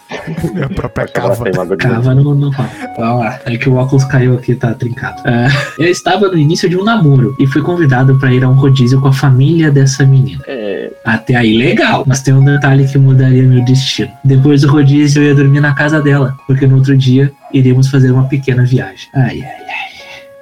Minha 0.53 0.69
própria 0.69 1.07
cava. 1.07 1.51
Cava 1.77 2.15
no, 2.15 2.35
no 2.35 2.53
cova. 2.55 2.69
Vamos 2.97 3.25
lá. 3.25 3.41
É 3.45 3.57
que 3.57 3.69
o 3.69 3.75
óculos 3.75 4.05
caiu 4.05 4.35
aqui, 4.35 4.55
tá 4.55 4.75
trincado. 4.75 5.23
Ah, 5.25 5.49
eu 5.79 5.87
estava 5.87 6.29
no 6.29 6.37
início 6.39 6.69
de 6.69 6.77
um 6.77 6.85
namoro 6.85 7.35
e 7.39 7.47
fui 7.47 7.63
convidado 7.63 8.19
para 8.19 8.33
ir 8.33 8.43
a 8.45 8.49
um 8.49 8.55
rodízio 8.55 9.01
com 9.01 9.09
a 9.09 9.13
família 9.13 9.71
dessa 9.71 10.05
menina. 10.05 10.43
É, 10.47 10.91
Até 11.05 11.37
aí, 11.37 11.57
legal. 11.57 12.05
Mas 12.07 12.23
tem 12.23 12.35
um 12.35 12.45
detalhe 12.45 12.87
que 12.87 12.99
mudaria 12.99 13.43
meu 13.43 13.65
destino. 13.65 14.11
Depois 14.25 14.63
do 14.63 14.69
rodízio, 14.69 15.23
eu 15.23 15.29
ia 15.29 15.35
dormir 15.35 15.61
na 15.61 15.75
casa 15.75 16.01
dela, 16.01 16.37
porque 16.47 16.67
no 16.67 16.77
outro 16.77 16.97
dia 16.97 17.33
iríamos 17.53 17.89
fazer 17.89 18.11
uma 18.11 18.25
pequena 18.25 18.65
viagem. 18.65 19.09
Ai, 19.15 19.43
ai, 19.43 19.65
ai. 19.69 19.91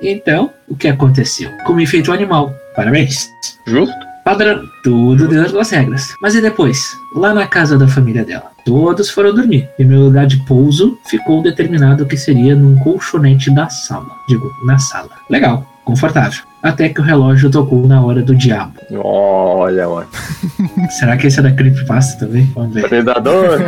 Então, 0.00 0.50
o 0.68 0.76
que 0.76 0.86
aconteceu? 0.88 1.50
Comi 1.64 1.84
feito 1.86 2.10
um 2.10 2.14
animal. 2.14 2.54
Parabéns. 2.76 3.28
justo? 3.66 4.07
Padrão, 4.28 4.68
tudo 4.84 5.26
dentro 5.26 5.54
das 5.54 5.70
regras. 5.70 6.14
Mas 6.20 6.34
e 6.34 6.42
depois? 6.42 6.94
Lá 7.14 7.32
na 7.32 7.46
casa 7.46 7.78
da 7.78 7.88
família 7.88 8.22
dela. 8.22 8.50
Todos 8.62 9.08
foram 9.08 9.34
dormir. 9.34 9.66
E 9.78 9.84
meu 9.86 10.00
lugar 10.00 10.26
de 10.26 10.36
pouso 10.44 10.98
ficou 11.08 11.42
determinado 11.42 12.04
que 12.04 12.14
seria 12.14 12.54
num 12.54 12.78
colchonete 12.78 13.50
da 13.50 13.70
sala. 13.70 14.10
Digo, 14.28 14.52
na 14.66 14.78
sala. 14.78 15.08
Legal, 15.30 15.66
confortável. 15.82 16.42
Até 16.62 16.90
que 16.90 17.00
o 17.00 17.04
relógio 17.04 17.50
tocou 17.50 17.88
na 17.88 18.04
hora 18.04 18.20
do 18.20 18.34
diabo. 18.34 18.74
Olha, 19.02 19.88
mano. 19.88 20.08
Será 20.98 21.16
que 21.16 21.28
esse 21.28 21.38
é 21.38 21.42
da 21.42 21.50
Creepypasta 21.50 22.26
também? 22.26 22.52
Vamos 22.54 22.74
ver. 22.74 22.86
Predador. 22.86 23.56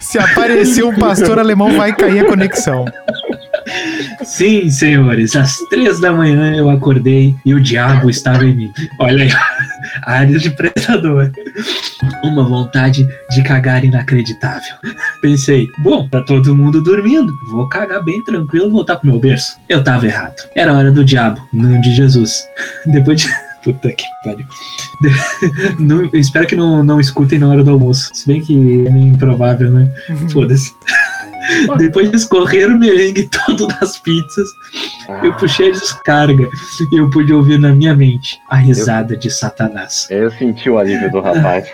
Se 0.00 0.18
aparecer 0.18 0.84
um 0.84 0.96
pastor 0.96 1.38
alemão, 1.38 1.76
vai 1.76 1.94
cair 1.94 2.20
a 2.20 2.24
conexão. 2.24 2.84
Sim, 4.24 4.70
senhores, 4.70 5.34
às 5.36 5.56
três 5.70 6.00
da 6.00 6.12
manhã 6.12 6.54
eu 6.54 6.70
acordei 6.70 7.34
e 7.44 7.54
o 7.54 7.60
diabo 7.60 8.08
estava 8.10 8.44
em 8.44 8.54
mim. 8.54 8.72
Olha 8.98 9.24
aí, 9.24 9.30
áreas 10.04 10.42
de 10.42 10.50
predador. 10.50 11.30
Uma 12.24 12.44
vontade 12.44 13.06
de 13.30 13.42
cagar 13.42 13.84
inacreditável. 13.84 14.74
Pensei, 15.20 15.66
bom, 15.82 16.08
tá 16.08 16.22
todo 16.22 16.54
mundo 16.54 16.82
dormindo, 16.82 17.32
vou 17.50 17.68
cagar 17.68 18.02
bem 18.04 18.22
tranquilo 18.24 18.66
e 18.68 18.70
voltar 18.70 18.96
pro 18.96 19.10
meu 19.10 19.18
berço. 19.20 19.56
Eu 19.68 19.82
tava 19.82 20.06
errado. 20.06 20.36
Era 20.54 20.72
hora 20.72 20.90
do 20.90 21.04
diabo, 21.04 21.40
não 21.52 21.80
de 21.80 21.94
Jesus. 21.94 22.42
Depois 22.86 23.20
de. 23.20 23.28
Puta 23.62 23.92
que 23.92 24.02
pariu. 24.24 24.44
Não- 25.78 26.10
espero 26.14 26.48
que 26.48 26.56
não, 26.56 26.82
não 26.82 26.98
escutem 26.98 27.38
na 27.38 27.46
hora 27.48 27.62
do 27.62 27.70
almoço. 27.70 28.10
Se 28.12 28.26
bem 28.26 28.40
que 28.40 28.52
é 28.88 28.90
improvável, 28.90 29.70
né? 29.70 29.88
Foda-se. 30.32 30.72
Depois 31.78 32.10
de 32.10 32.16
escorrer 32.16 32.68
o 32.68 32.78
merengue 32.78 33.28
todo 33.28 33.66
das 33.66 33.98
pizzas, 33.98 34.48
eu 35.22 35.32
puxei 35.34 35.70
a 35.70 35.72
descarga 35.72 36.48
e 36.92 36.96
eu 36.96 37.10
pude 37.10 37.32
ouvir 37.32 37.58
na 37.58 37.72
minha 37.72 37.94
mente 37.94 38.38
a 38.48 38.56
risada 38.56 39.16
de 39.16 39.30
Satanás. 39.30 40.06
Eu 40.10 40.30
senti 40.30 40.68
o 40.70 40.78
alívio 40.78 41.10
do 41.10 41.20
rapaz. 41.20 41.68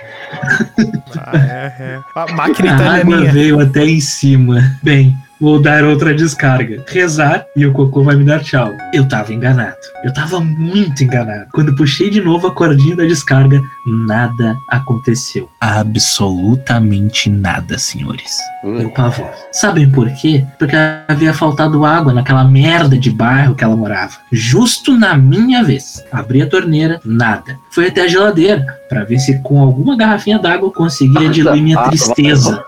Ah, 1.17 1.33
é, 1.35 1.75
é. 1.79 2.01
A 2.15 2.33
máquina 2.33 2.73
A 2.75 2.97
água 2.97 3.25
veio 3.25 3.61
até 3.61 3.85
em 3.85 4.01
cima. 4.01 4.79
Bem, 4.83 5.17
vou 5.41 5.61
dar 5.61 5.85
outra 5.85 6.15
descarga. 6.15 6.85
Rezar 6.89 7.45
e 7.57 7.67
o 7.67 7.73
cocô 7.73 8.03
vai 8.03 8.17
me 8.17 8.25
dar 8.25 8.41
tchau. 8.41 8.73
Eu 8.93 9.07
tava 9.09 9.33
enganado. 9.33 9.77
Eu 10.05 10.13
tava 10.13 10.41
muito 10.41 11.03
enganado. 11.03 11.47
Quando 11.53 11.75
puxei 11.75 12.11
de 12.11 12.21
novo 12.21 12.47
a 12.47 12.55
cordinha 12.55 12.97
da 12.97 13.05
descarga, 13.05 13.61
nada 13.87 14.57
aconteceu. 14.69 15.49
Absolutamente 15.61 17.31
nada, 17.31 17.79
senhores. 17.79 18.39
Meu 18.65 18.91
pavor. 18.91 19.31
Sabem 19.53 19.91
por 19.91 20.09
quê? 20.15 20.45
Porque 20.59 20.77
havia 21.07 21.33
faltado 21.33 21.85
água 21.85 22.13
naquela 22.13 22.45
merda 22.45 22.97
de 22.97 23.11
bairro 23.11 23.55
que 23.55 23.65
ela 23.65 23.77
morava. 23.77 24.19
Justo 24.33 24.97
na 24.97 25.17
minha 25.17 25.63
vez. 25.63 26.05
Abri 26.11 26.43
a 26.43 26.47
torneira, 26.49 27.01
nada. 27.05 27.59
Fui 27.71 27.87
até 27.87 28.03
a 28.03 28.09
geladeira 28.09 28.67
para 28.89 29.05
ver 29.05 29.19
se 29.19 29.39
com 29.41 29.61
alguma 29.61 29.97
garrafinha 29.97 30.39
d'água 30.39 30.69
eu 30.69 30.73
conseguia 30.73 31.29
diluir 31.29 31.63
minha 31.63 31.83
tristeza. 31.85 32.65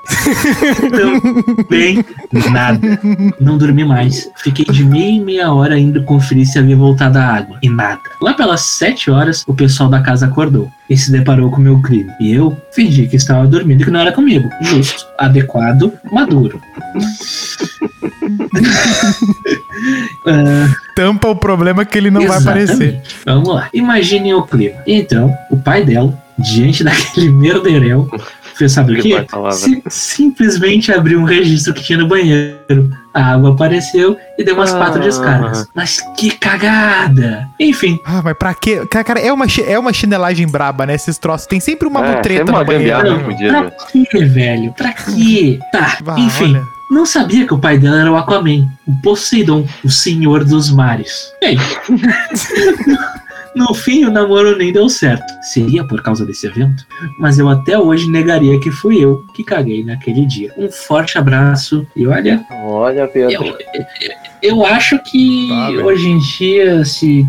Também 0.90 2.04
nada. 2.50 2.59
Não 3.40 3.58
dormi 3.58 3.84
mais. 3.84 4.28
Fiquei 4.36 4.64
de 4.64 4.84
meia 4.84 5.10
em 5.10 5.24
meia 5.24 5.52
hora 5.52 5.78
indo 5.78 6.02
conferir 6.04 6.46
se 6.46 6.58
havia 6.58 6.76
voltado 6.76 7.18
a 7.18 7.24
água. 7.24 7.58
E 7.62 7.68
nada. 7.68 8.00
Lá 8.20 8.34
pelas 8.34 8.62
sete 8.62 9.10
horas, 9.10 9.44
o 9.46 9.54
pessoal 9.54 9.88
da 9.88 10.00
casa 10.00 10.26
acordou 10.26 10.70
e 10.88 10.96
se 10.96 11.10
deparou 11.10 11.50
com 11.50 11.56
o 11.58 11.60
meu 11.60 11.80
crime. 11.80 12.10
E 12.20 12.32
eu 12.32 12.56
fingi 12.72 13.06
que 13.06 13.16
estava 13.16 13.46
dormindo 13.46 13.82
e 13.82 13.84
que 13.84 13.90
não 13.90 14.00
era 14.00 14.12
comigo. 14.12 14.48
Justo, 14.60 15.06
adequado, 15.18 15.92
maduro. 16.12 16.60
Ah, 20.26 20.74
Tampa 20.94 21.28
o 21.28 21.36
problema 21.36 21.84
que 21.84 21.96
ele 21.96 22.10
não 22.10 22.26
vai 22.26 22.38
aparecer. 22.38 23.00
Vamos 23.24 23.48
lá. 23.48 23.68
Imaginem 23.72 24.34
o 24.34 24.42
clima. 24.42 24.76
Então, 24.86 25.34
o 25.50 25.56
pai 25.56 25.84
dela, 25.84 26.12
diante 26.38 26.84
daquele 26.84 27.30
merderel, 27.30 28.08
fez 28.60 28.72
sabe 28.72 28.92
o 28.92 28.96
Que 28.96 29.02
quê? 29.02 29.08
boa 29.10 29.24
palavra. 29.24 29.56
Si- 29.56 29.82
simplesmente 29.88 30.92
abriu 30.92 31.18
um 31.20 31.24
registro 31.24 31.74
que 31.74 31.82
tinha 31.82 31.98
no 31.98 32.06
banheiro. 32.06 32.90
A 33.12 33.32
água 33.34 33.50
apareceu 33.52 34.16
e 34.38 34.44
deu 34.44 34.54
umas 34.54 34.72
Ah. 34.72 34.76
quatro 34.78 35.00
descargas. 35.02 35.66
Mas 35.74 36.00
que 36.16 36.30
cagada! 36.30 37.48
Enfim, 37.58 37.98
Ah, 38.06 38.20
mas 38.22 38.36
pra 38.38 38.54
quê? 38.54 38.86
Cara, 38.88 39.04
cara, 39.04 39.20
é 39.20 39.32
uma, 39.32 39.46
é 39.66 39.78
uma 39.78 39.92
chinelagem 39.92 40.46
braba, 40.46 40.86
né? 40.86 40.94
Esses 40.94 41.18
troços. 41.18 41.46
Tem 41.46 41.58
sempre 41.58 41.88
uma 41.88 42.06
É, 42.06 42.14
mutreta 42.16 42.52
no 42.52 42.64
banheiro. 42.64 43.20
fudida. 43.24 43.62
pra 43.62 44.04
quê, 44.10 44.24
velho? 44.24 44.72
Pra 44.74 44.92
quê? 44.92 45.58
Tá, 45.72 45.98
Bah, 46.04 46.16
enfim. 46.18 46.54
olha. 46.54 46.62
Não 46.90 47.06
sabia 47.06 47.46
que 47.46 47.54
o 47.54 47.58
pai 47.58 47.78
dela 47.78 48.00
era 48.00 48.10
o 48.12 48.16
Aquaman, 48.16 48.68
o 48.86 48.92
Poseidon, 49.02 49.64
o 49.84 49.88
senhor 49.90 50.42
dos 50.44 50.70
mares. 50.72 51.32
Bem, 51.40 51.56
no 53.54 53.74
fim 53.74 54.04
o 54.04 54.10
namoro 54.10 54.56
nem 54.56 54.72
deu 54.72 54.88
certo. 54.88 55.24
Seria 55.42 55.84
por 55.84 56.02
causa 56.02 56.24
desse 56.24 56.46
evento? 56.46 56.84
Mas 57.18 57.38
eu 57.38 57.48
até 57.48 57.78
hoje 57.78 58.08
negaria 58.10 58.58
que 58.60 58.70
fui 58.70 59.02
eu 59.02 59.24
que 59.34 59.42
caguei 59.44 59.84
naquele 59.84 60.26
dia. 60.26 60.52
Um 60.56 60.70
forte 60.70 61.18
abraço 61.18 61.86
e 61.96 62.06
olha, 62.06 62.44
Olha, 62.64 63.06
Pedro. 63.08 63.44
eu, 63.44 63.56
eu 64.42 64.64
acho 64.66 64.98
que 65.04 65.48
Tá, 65.48 65.70
hoje 65.84 66.08
em 66.10 66.18
dia, 66.18 66.84
se 66.84 67.26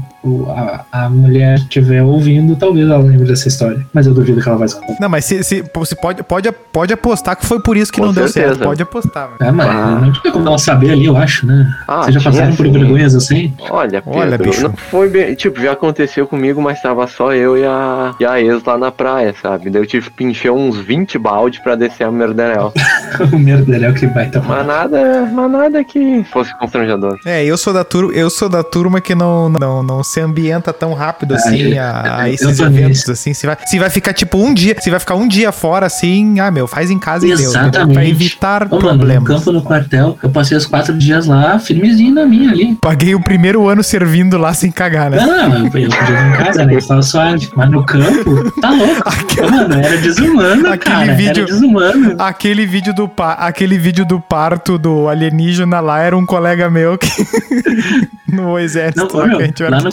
a, 0.50 0.86
a 0.92 1.10
mulher 1.10 1.56
estiver 1.58 2.04
ouvindo, 2.04 2.56
talvez 2.56 2.88
ela 2.90 3.00
lembre 3.04 3.26
dessa 3.28 3.48
história. 3.48 3.86
Mas 3.94 4.06
eu 4.08 4.14
duvido 4.14 4.42
que 4.42 4.48
ela 4.48 4.58
vai 4.58 4.66
escutar. 4.68 4.96
Não, 5.00 5.10
mas 5.10 5.26
se, 5.26 5.44
se, 5.44 5.64
você 5.74 5.96
pode, 5.96 6.24
pode, 6.24 6.52
pode 6.72 6.94
apostar 6.94 7.36
que 7.36 7.46
foi 7.46 7.60
por 7.62 7.76
isso 7.78 7.92
que 7.92 8.00
Com 8.00 8.08
não 8.08 8.14
deu 8.14 8.28
certeza. 8.28 8.56
certo. 8.56 8.68
Pode 8.68 8.82
apostar, 8.84 9.30
velho. 9.30 9.50
É, 9.50 9.52
mas 9.52 9.68
Ah. 9.68 10.00
não 10.02 10.12
tinha 10.12 10.32
como 10.32 10.48
ela 10.48 10.58
saber 10.58 10.92
ali, 10.92 11.06
eu 11.06 11.18
acho, 11.18 11.46
né? 11.46 11.76
Ah, 11.88 12.04
Vocês 12.04 12.16
já 12.16 12.22
passaram 12.22 12.56
por 12.56 12.70
vergonhas 12.70 13.16
assim? 13.16 13.54
Olha, 13.70 14.02
Pedro, 14.02 14.20
Olha, 14.20 14.38
bicho. 14.38 14.64
não 14.64 14.74
foi 14.74 15.10
bem. 15.10 15.34
Tipo, 15.36 15.60
já 15.62 15.72
aconteceu 15.72 16.28
comigo, 16.28 16.62
mas 16.62 16.82
tava 16.82 17.06
só 17.08 17.34
eu 17.34 17.58
e 17.58 17.66
a, 17.66 18.14
e 18.20 18.26
a 18.26 18.40
ex 18.42 18.64
lá 18.64 18.78
na 18.78 18.92
praia, 18.92 19.34
sabe? 19.42 19.70
Daí 19.70 19.82
eu 19.82 19.88
tive 19.88 20.10
que 20.12 20.24
encher 20.24 20.52
uns 20.52 20.78
20 20.78 21.18
balde 21.18 21.62
pra 21.64 21.76
descer 21.76 22.04
a 22.06 22.12
merderel. 22.12 22.74
o 23.34 23.38
merdeléu 23.40 23.94
que 23.94 24.06
vai 24.08 24.30
tomar. 24.30 24.58
mas 24.58 24.68
nada, 24.68 25.30
mas 25.32 25.52
nada 25.52 25.84
que 25.84 26.24
fosse 26.32 26.56
constrangedor. 26.58 27.18
É, 27.26 27.44
eu 27.44 27.58
sou 27.58 27.74
da 27.74 27.84
turma, 27.84 28.12
eu 28.14 28.30
sou 28.30 28.50
da 28.50 28.64
turma 28.64 29.02
que 29.02 29.16
não, 29.16 29.50
não, 29.50 29.82
não 29.84 30.04
se 30.12 30.20
ambienta 30.20 30.74
tão 30.74 30.94
rápido 30.94 31.34
assim 31.36 31.78
a, 31.78 32.22
a 32.22 32.30
esses 32.30 32.60
eventos 32.60 33.08
assim. 33.10 33.34
Se 33.34 33.46
vai, 33.46 33.58
se 33.66 33.80
vai 33.80 33.90
ficar 33.90 34.14
tipo 34.14 34.38
um 34.38 34.54
dia, 34.54 34.76
se 34.80 34.90
vai 34.90 35.00
ficar 35.00 35.16
um 35.16 35.28
dia 35.28 35.52
fora 35.52 35.86
assim, 35.86 36.40
ah 36.40 36.52
meu, 36.52 36.68
faz 36.68 36.90
em 36.92 37.00
casa 37.00 37.26
e 37.26 37.30
deu? 37.30 37.40
Exatamente. 37.40 37.94
Pra 37.94 38.06
evitar 38.06 38.64
Ô, 38.64 38.76
mano, 38.76 38.82
no 38.92 38.98
problemas. 38.98 39.28
campo, 39.28 39.52
no 39.52 39.62
quartel, 39.62 40.18
eu 40.22 40.30
passei 40.30 40.58
os 40.58 40.66
quatro 40.66 40.98
dias 40.98 41.26
lá, 41.26 41.58
firmezinho 41.60 42.14
na 42.14 42.26
minha 42.26 42.52
ali. 42.52 42.76
Paguei 42.82 43.16
o 43.16 43.22
primeiro 43.24 43.68
ano 43.68 43.84
servindo 43.84 44.38
lá 44.38 44.54
sem 44.54 44.72
cagar, 44.72 45.10
né? 45.10 45.18
Não, 45.18 45.50
não, 45.50 45.66
eu, 45.66 45.72
podia 45.72 45.88
vir 45.90 46.28
em 46.28 46.32
casa, 46.34 46.66
né? 46.66 46.76
Eu 46.76 46.88
tava 46.88 47.02
suave. 47.02 47.50
Mas 47.56 47.70
no 47.72 47.86
campo, 47.86 48.52
tá 48.62 48.70
louco. 48.70 49.02
Ô, 49.42 49.50
Mano, 49.52 49.74
era 49.76 49.98
desumano, 49.98 50.68
Aquele 50.72 50.78
cara. 50.78 51.14
vídeo- 51.14 51.46
desumano. 51.46 52.16
Aquele 52.20 52.66
vídeo 52.66 52.94
do 52.94 53.08
pa- 53.08 53.34
aquele 53.34 53.78
vídeo 53.78 54.06
do 54.06 54.20
parto 54.20 54.78
do 54.78 55.08
alienígena 55.08 55.80
lá 55.80 56.00
era 56.00 56.16
um 56.18 56.26
colega 56.26 56.70
meu 56.70 56.98
que 56.98 57.08
no 58.32 58.58
exército 58.60 59.08
Não, 59.14 59.20
lá, 59.20 59.28
meu, 59.28 59.38
que 59.38 59.44
a 59.44 59.46
gente 59.48 59.62
vai 59.64 59.72
lá 59.72 59.82
no 59.82 59.90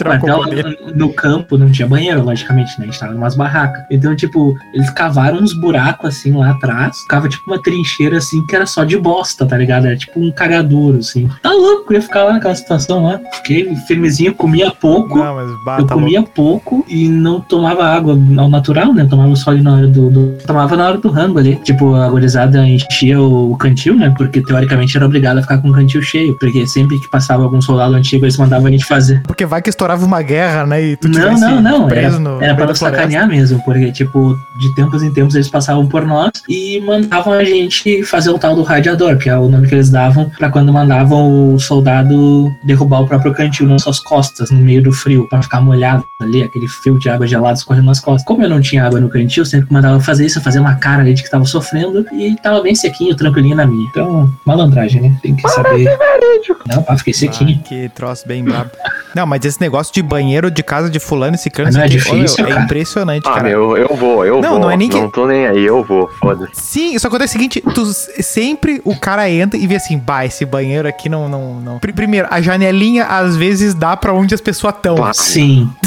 no, 0.94 1.12
campo, 1.12 1.56
não 1.58 1.70
tinha 1.70 1.86
banheiro, 1.88 2.22
logicamente, 2.24 2.70
né? 2.78 2.84
A 2.84 2.90
gente 2.90 2.98
tava 3.00 3.12
numas 3.12 3.36
barracas. 3.36 3.82
Então, 3.90 4.14
tipo, 4.14 4.54
eles 4.72 4.90
cavaram 4.90 5.38
uns 5.38 5.52
buracos 5.52 6.08
assim 6.08 6.32
lá 6.32 6.50
atrás. 6.50 6.96
Ficava 7.02 7.28
tipo 7.28 7.50
uma 7.50 7.60
trincheira 7.62 8.18
assim 8.18 8.44
que 8.46 8.54
era 8.56 8.66
só 8.66 8.84
de 8.84 8.96
bosta, 8.96 9.46
tá 9.46 9.56
ligado? 9.56 9.86
Era 9.86 9.96
tipo 9.96 10.20
um 10.20 10.30
cagadouro, 10.30 10.98
assim. 10.98 11.28
Tá 11.42 11.50
louco, 11.52 11.92
eu 11.92 11.96
ia 11.96 12.02
ficar 12.02 12.24
lá 12.24 12.32
naquela 12.34 12.54
situação 12.54 13.04
lá. 13.04 13.20
Fiquei 13.36 13.74
firmezinho, 13.86 14.34
comia 14.34 14.70
pouco. 14.70 15.18
Não, 15.18 15.34
mas 15.34 15.50
bah, 15.64 15.78
Eu 15.80 15.86
tá 15.86 15.94
comia 15.94 16.22
pouco 16.22 16.84
e 16.88 17.08
não 17.08 17.40
tomava 17.40 17.84
água 17.84 18.18
ao 18.38 18.48
natural, 18.48 18.92
né? 18.94 19.02
Eu 19.02 19.08
tomava 19.08 19.34
só 19.36 19.50
ali 19.50 19.62
na 19.62 19.74
hora 19.74 19.86
do, 19.86 20.10
do- 20.10 20.38
Tomava 20.46 20.76
na 20.76 20.86
hora 20.88 20.98
do 20.98 21.08
rango 21.10 21.38
ali. 21.38 21.56
Tipo, 21.56 21.94
a 21.94 22.08
gorizada 22.08 22.66
enchia 22.66 23.20
o, 23.20 23.52
o 23.52 23.56
cantil, 23.56 23.94
né? 23.94 24.12
Porque 24.16 24.40
teoricamente 24.42 24.96
era 24.96 25.06
obrigado 25.06 25.38
a 25.38 25.42
ficar 25.42 25.58
com 25.58 25.70
o 25.70 25.72
cantil 25.72 26.02
cheio. 26.02 26.36
Porque 26.38 26.66
sempre 26.66 26.98
que 26.98 27.08
passava 27.10 27.42
algum 27.42 27.60
soldado 27.60 27.94
antigo, 27.94 28.24
eles 28.24 28.36
mandavam 28.36 28.66
a 28.68 28.70
gente 28.70 28.84
fazer. 28.84 29.22
Porque 29.26 29.44
vai 29.46 29.60
que 29.62 29.70
estourava 29.70 29.97
uma 30.04 30.22
guerra, 30.22 30.66
né? 30.66 30.82
E 30.82 30.96
tu 30.96 31.08
Não, 31.08 31.38
não, 31.38 31.60
não. 31.60 31.78
Era, 31.78 31.88
preso 31.88 32.20
no 32.20 32.42
era 32.42 32.54
pra 32.54 32.74
sacanear 32.74 33.26
mesmo. 33.28 33.62
Porque, 33.64 33.90
tipo, 33.92 34.36
de 34.58 34.74
tempos 34.74 35.02
em 35.02 35.12
tempos 35.12 35.34
eles 35.34 35.48
passavam 35.48 35.86
por 35.86 36.04
nós 36.04 36.30
e 36.48 36.80
mandavam 36.80 37.32
a 37.32 37.44
gente 37.44 38.02
fazer 38.04 38.30
o 38.30 38.38
tal 38.38 38.54
do 38.54 38.62
radiador, 38.62 39.16
que 39.18 39.28
é 39.28 39.36
o 39.36 39.48
nome 39.48 39.68
que 39.68 39.74
eles 39.74 39.90
davam 39.90 40.30
pra 40.38 40.50
quando 40.50 40.72
mandavam 40.72 41.54
o 41.54 41.60
soldado 41.60 42.50
derrubar 42.64 43.02
o 43.02 43.06
próprio 43.06 43.32
cantil 43.32 43.66
nas 43.66 43.82
suas 43.82 44.00
costas, 44.00 44.50
no 44.50 44.58
meio 44.58 44.82
do 44.82 44.92
frio, 44.92 45.28
pra 45.28 45.42
ficar 45.42 45.60
molhado 45.60 46.04
ali, 46.20 46.42
aquele 46.42 46.68
fio 46.68 46.98
de 46.98 47.08
água 47.08 47.26
gelada 47.26 47.54
escorrendo 47.54 47.86
nas 47.86 48.00
costas. 48.00 48.24
Como 48.24 48.42
eu 48.42 48.48
não 48.48 48.60
tinha 48.60 48.84
água 48.84 49.00
no 49.00 49.08
cantil, 49.08 49.42
eu 49.42 49.46
sempre 49.46 49.72
mandava 49.72 50.00
fazer 50.00 50.26
isso, 50.26 50.38
eu 50.38 50.42
fazia 50.42 50.60
uma 50.60 50.74
cara 50.76 51.02
ali 51.02 51.14
de 51.14 51.22
que 51.22 51.30
tava 51.30 51.44
sofrendo 51.44 52.06
e 52.12 52.36
tava 52.36 52.60
bem 52.62 52.74
sequinho, 52.74 53.14
tranquilinho 53.14 53.56
na 53.56 53.66
minha. 53.66 53.86
Então, 53.88 54.30
malandragem, 54.44 55.00
né? 55.00 55.16
Tem 55.22 55.34
que 55.34 55.48
saber. 55.48 55.88
Não, 56.66 56.82
pá, 56.82 56.96
fiquei 56.96 57.14
sequinho. 57.14 57.60
Ah, 57.60 57.68
que 57.68 57.88
troço 57.90 58.26
bem 58.26 58.44
brabo. 58.44 58.70
Não, 59.14 59.26
mas 59.26 59.44
esse 59.44 59.60
negócio 59.60 59.87
de 59.92 60.02
banheiro 60.02 60.50
de 60.50 60.62
casa 60.62 60.88
de 60.90 60.98
fulano 60.98 61.34
e 61.34 61.38
ciclano, 61.38 61.70
não 61.72 61.80
é 61.80 61.82
olha, 61.82 61.90
difícil, 61.90 62.44
é 62.46 62.48
cara. 62.48 62.64
impressionante, 62.64 63.22
Ah, 63.26 63.32
cara. 63.34 63.42
meu, 63.48 63.76
eu 63.76 63.94
vou, 63.96 64.24
eu 64.24 64.40
Não, 64.40 64.50
vou. 64.50 64.58
não 64.60 64.70
é 64.70 64.76
nem 64.76 64.88
que- 64.88 64.96
Não 65.00 65.10
tô 65.10 65.26
nem 65.26 65.46
aí, 65.46 65.64
eu 65.64 65.82
vou, 65.84 66.08
foda-se. 66.20 66.50
Sim, 66.54 66.98
só 66.98 67.08
acontece 67.08 67.30
o 67.34 67.38
seguinte, 67.38 67.62
tu 67.74 67.84
sempre 68.22 68.80
o 68.84 68.94
cara 68.98 69.28
entra 69.30 69.58
e 69.58 69.66
vê 69.66 69.76
assim, 69.76 69.98
bah, 69.98 70.24
esse 70.24 70.44
banheiro 70.44 70.88
aqui 70.88 71.08
não, 71.08 71.28
não, 71.28 71.54
não. 71.60 71.78
Pri- 71.78 71.92
Primeiro, 71.92 72.28
a 72.30 72.40
janelinha 72.40 73.04
às 73.06 73.36
vezes 73.36 73.74
dá 73.74 73.96
pra 73.96 74.12
onde 74.12 74.34
as 74.34 74.40
pessoas 74.40 74.74
estão. 74.74 75.02
Ah, 75.04 75.12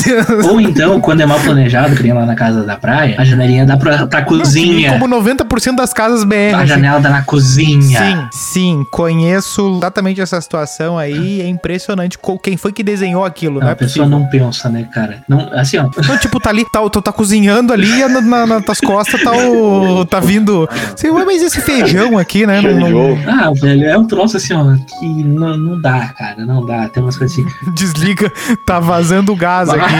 Sim. 0.02 0.50
Ou 0.50 0.60
então, 0.62 1.00
quando 1.00 1.22
é 1.22 1.26
mal 1.26 1.40
planejado, 1.40 1.96
que 1.96 2.04
nem 2.04 2.14
lá 2.14 2.26
na 2.26 2.36
casa 2.36 2.64
da 2.64 2.76
praia, 2.78 3.16
a 3.18 3.24
janelinha 3.26 3.66
dá 3.66 3.78
pra, 3.78 4.08
pra 4.08 4.24
cozinha. 4.24 4.98
Como 4.98 5.08
90% 5.16 5.76
das 5.76 5.94
casas 5.94 6.24
BR. 6.24 6.54
A 6.54 6.58
assim. 6.58 6.68
janela 6.68 7.00
dá 7.00 7.10
na 7.10 7.22
cozinha. 7.22 8.00
Sim, 8.00 8.28
sim, 8.32 8.86
conheço 8.92 9.78
exatamente 9.78 10.22
essa 10.22 10.40
situação 10.42 10.98
aí. 10.98 11.42
É 11.42 11.48
impressionante 11.48 12.18
quem 12.42 12.58
foi 12.58 12.72
que 12.72 12.84
desenhou 12.84 13.24
aquilo, 13.24 13.56
Não, 13.56 13.62
não, 13.62 13.70
é 13.70 13.72
a 13.72 13.76
pessoa 13.76 14.06
possível. 14.06 14.20
não 14.20 14.30
pensa, 14.30 14.70
né, 14.70 14.88
cara? 14.92 15.24
Não, 15.28 15.50
assim, 15.54 15.78
ó. 15.78 15.90
Não, 16.08 16.18
tipo, 16.18 16.40
tá 16.40 16.50
ali, 16.50 16.66
tá, 16.72 16.82
tu 16.90 17.02
tá 17.02 17.12
cozinhando 17.12 17.74
ali 17.74 18.02
e 18.02 18.08
na, 18.08 18.22
na, 18.22 18.48
nas 18.48 18.66
tuas 18.66 18.80
costas 18.80 19.22
tá 19.22 19.32
o. 19.32 20.06
tá 20.06 20.20
vindo. 20.20 20.68
Sei, 20.96 21.10
ué, 21.12 21.26
mas 21.26 21.42
esse 21.42 21.62
feijão 21.62 22.18
aqui, 22.18 22.46
né? 22.46 22.62
Não, 22.62 22.90
não-. 22.90 23.18
Ah, 23.28 23.52
velho, 23.54 23.86
é 23.86 23.98
um 23.98 24.06
troço 24.06 24.38
assim, 24.38 24.54
ó, 24.54 24.76
que 25.00 25.24
não, 25.24 25.58
não 25.58 25.82
dá, 25.82 26.08
cara, 26.18 26.46
não 26.46 26.66
dá. 26.66 26.88
Tem 26.90 27.02
umas 27.04 27.18
coisas 27.18 27.38
assim. 27.38 27.48
desliga, 27.74 28.32
tá 28.66 28.80
vazando 28.80 29.36
gás 29.36 29.70
aqui. 29.70 29.91